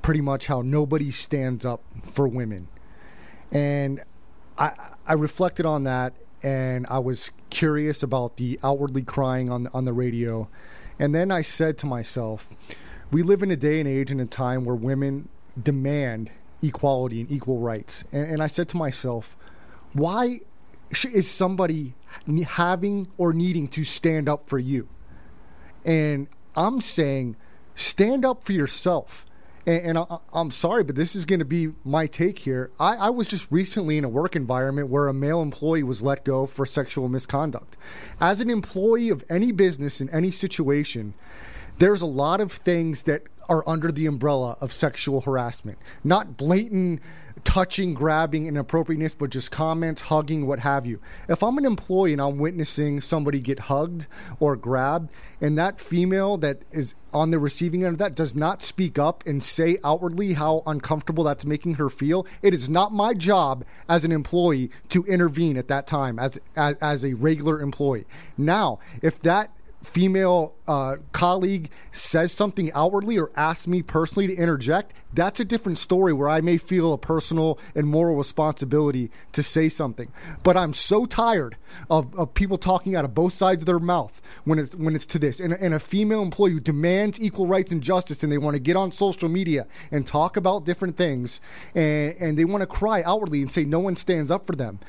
[0.01, 2.67] pretty much how nobody stands up for women.
[3.51, 4.01] And
[4.57, 4.71] I,
[5.07, 6.13] I reflected on that
[6.43, 10.47] and I was curious about the outwardly crying on on the radio.
[10.99, 12.49] And then I said to myself,
[13.11, 15.29] we live in a day and age and a time where women
[15.61, 16.31] demand
[16.61, 18.03] equality and equal rights.
[18.11, 19.35] And, and I said to myself,
[19.93, 20.41] why
[21.03, 21.93] is somebody
[22.47, 24.87] having or needing to stand up for you?
[25.83, 27.35] And I'm saying,
[27.75, 29.25] stand up for yourself.
[29.65, 32.71] And, and I, I'm sorry, but this is going to be my take here.
[32.79, 36.23] I, I was just recently in a work environment where a male employee was let
[36.23, 37.77] go for sexual misconduct.
[38.19, 41.13] As an employee of any business in any situation,
[41.77, 45.77] there's a lot of things that are under the umbrella of sexual harassment.
[46.03, 47.01] Not blatant
[47.45, 50.99] touching, grabbing, inappropriateness, but just comments, hugging, what have you.
[51.29, 54.07] If I'm an employee and I'm witnessing somebody get hugged
[54.41, 58.61] or grabbed, and that female that is on the receiving end of that does not
[58.61, 63.13] speak up and say outwardly how uncomfortable that's making her feel, it is not my
[63.13, 68.05] job as an employee to intervene at that time as as, as a regular employee.
[68.37, 69.51] Now, if that
[69.85, 75.77] female uh, colleague says something outwardly or asks me personally to interject, that's a different
[75.77, 80.11] story where I may feel a personal and moral responsibility to say something.
[80.43, 81.55] But I'm so tired
[81.89, 85.05] of, of people talking out of both sides of their mouth when it's when it's
[85.07, 85.39] to this.
[85.39, 88.59] And, and a female employee who demands equal rights and justice and they want to
[88.59, 91.39] get on social media and talk about different things
[91.73, 94.79] and, and they want to cry outwardly and say no one stands up for them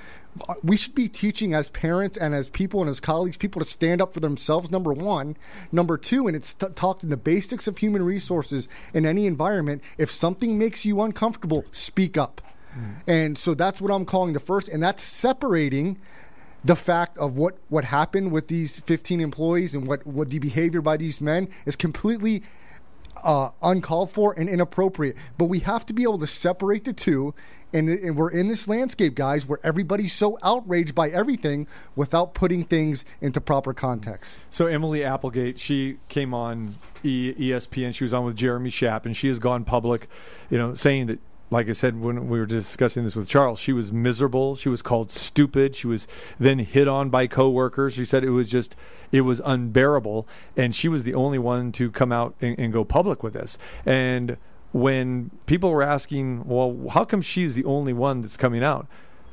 [0.63, 4.01] we should be teaching as parents and as people and as colleagues people to stand
[4.01, 5.37] up for themselves number one.
[5.73, 9.83] Number two and it's t- talked in the basics of human resources in any environment
[9.99, 12.41] if something makes you uncomfortable speak up.
[12.77, 12.95] Mm.
[13.07, 15.99] And so that's what i'm calling the first and that's separating
[16.65, 20.81] the fact of what what happened with these 15 employees and what what the behavior
[20.81, 22.43] by these men is completely
[23.27, 25.17] uh, uncalled for and inappropriate.
[25.37, 27.35] But we have to be able to separate the two.
[27.73, 31.67] And, and we're in this landscape, guys, where everybody's so outraged by everything
[31.97, 34.45] without putting things into proper context.
[34.49, 37.93] So Emily Applegate, she came on ESPN.
[37.93, 40.09] She was on with Jeremy Schaap, and she has gone public,
[40.49, 41.19] you know, saying that.
[41.49, 44.57] Like I said when we were discussing this with Charles, she was miserable.
[44.57, 45.77] She was called stupid.
[45.77, 46.09] She was
[46.41, 47.95] then hit on by coworkers.
[47.95, 48.75] She said it was just,
[49.13, 50.27] it was unbearable,
[50.57, 53.59] and she was the only one to come out and, and go public with this.
[53.85, 54.39] And
[54.73, 58.89] when people were asking, well, how come she's the only one that's coming out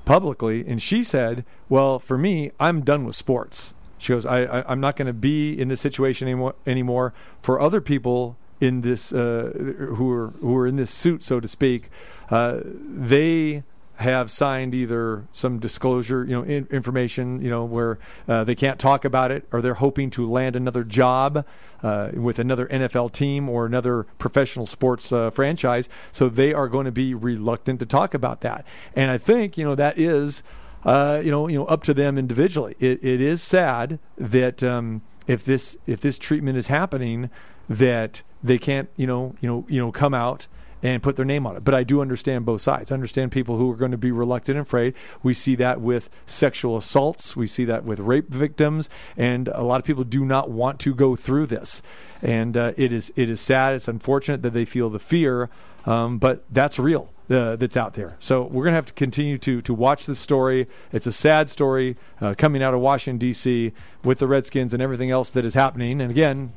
[0.05, 0.63] publicly?
[0.67, 3.73] And she said, well, for me, I'm done with sports.
[3.97, 7.13] She goes, I, I, I'm not going to be in this situation anymore, anymore.
[7.41, 9.51] For other people in this, uh,
[9.97, 11.89] who are who are in this suit, so to speak,
[12.29, 13.63] uh, they
[13.97, 18.79] have signed either some disclosure, you know, in, information, you know, where uh, they can't
[18.79, 21.45] talk about it, or they're hoping to land another job
[21.83, 25.89] uh, with another NFL team or another professional sports uh, franchise.
[26.11, 28.65] So they are going to be reluctant to talk about that.
[28.95, 30.41] And I think, you know, that is,
[30.85, 32.75] uh, you know, you know, up to them individually.
[32.79, 37.29] It, it is sad that um, if this if this treatment is happening,
[37.69, 40.47] that they can't, you know, you know, you know, come out
[40.83, 41.63] and put their name on it.
[41.63, 42.91] But I do understand both sides.
[42.91, 44.93] I understand people who are going to be reluctant and afraid.
[45.23, 49.79] We see that with sexual assaults, we see that with rape victims, and a lot
[49.79, 51.81] of people do not want to go through this.
[52.21, 53.73] And uh, it is it is sad.
[53.73, 55.49] It's unfortunate that they feel the fear,
[55.85, 57.09] um, but that's real.
[57.29, 58.17] Uh, that's out there.
[58.19, 60.67] So we're going to have to continue to to watch this story.
[60.91, 63.71] It's a sad story uh, coming out of Washington D.C.
[64.03, 66.01] with the Redskins and everything else that is happening.
[66.01, 66.51] And again,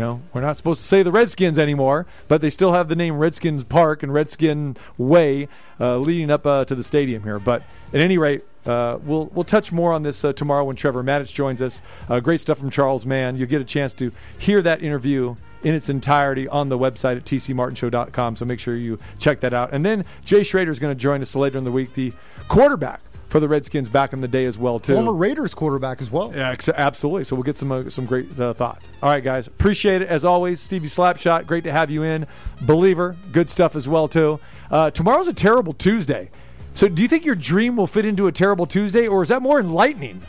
[0.00, 3.18] know, we're not supposed to say the Redskins anymore, but they still have the name
[3.18, 5.48] Redskins Park and Redskin Way
[5.80, 7.38] uh, leading up uh, to the stadium here.
[7.38, 11.02] But at any rate, uh, we'll we'll touch more on this uh, tomorrow when Trevor
[11.02, 11.80] Matich joins us.
[12.08, 13.36] Uh, great stuff from Charles Mann.
[13.36, 17.24] You'll get a chance to hear that interview in its entirety on the website at
[17.24, 18.36] tcmartinshow.com.
[18.36, 19.72] So make sure you check that out.
[19.72, 22.12] And then Jay Schroeder is going to join us later in the week, the
[22.48, 23.00] quarterback
[23.30, 24.94] for the Redskins back in the day as well too.
[24.94, 26.32] Former Raiders quarterback as well.
[26.34, 27.24] Yeah, ex- absolutely.
[27.24, 28.82] So we'll get some uh, some great uh, thought.
[29.02, 30.60] All right, guys, appreciate it as always.
[30.60, 32.26] Stevie Slapshot, great to have you in.
[32.60, 34.40] Believer, good stuff as well too.
[34.70, 36.30] Uh, tomorrow's a terrible Tuesday.
[36.74, 39.42] So do you think your dream will fit into a terrible Tuesday, or is that
[39.42, 40.22] more enlightening?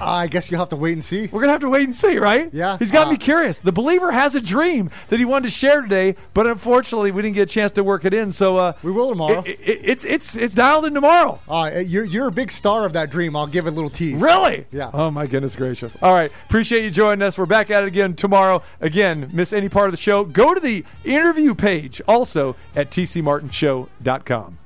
[0.00, 1.28] I guess you'll have to wait and see.
[1.30, 2.50] We're gonna have to wait and see, right?
[2.52, 2.76] Yeah.
[2.78, 3.58] He's got Uh, me curious.
[3.58, 7.34] The believer has a dream that he wanted to share today, but unfortunately, we didn't
[7.36, 8.32] get a chance to work it in.
[8.32, 9.42] So uh, We will tomorrow.
[9.46, 11.38] it- it- it's it's it's dialed in tomorrow.
[11.48, 13.36] Uh, you're you're a big star of that dream.
[13.36, 14.20] I'll give it a little tease.
[14.20, 14.66] Really?
[14.72, 14.90] Yeah.
[14.92, 15.96] Oh my goodness gracious.
[16.02, 16.30] All right.
[16.46, 17.38] Appreciate you joining us.
[17.38, 18.62] We're back at it again tomorrow.
[18.80, 20.24] Again, miss any part of the show?
[20.24, 24.58] Go to the interview page also at tcmartinshow.com.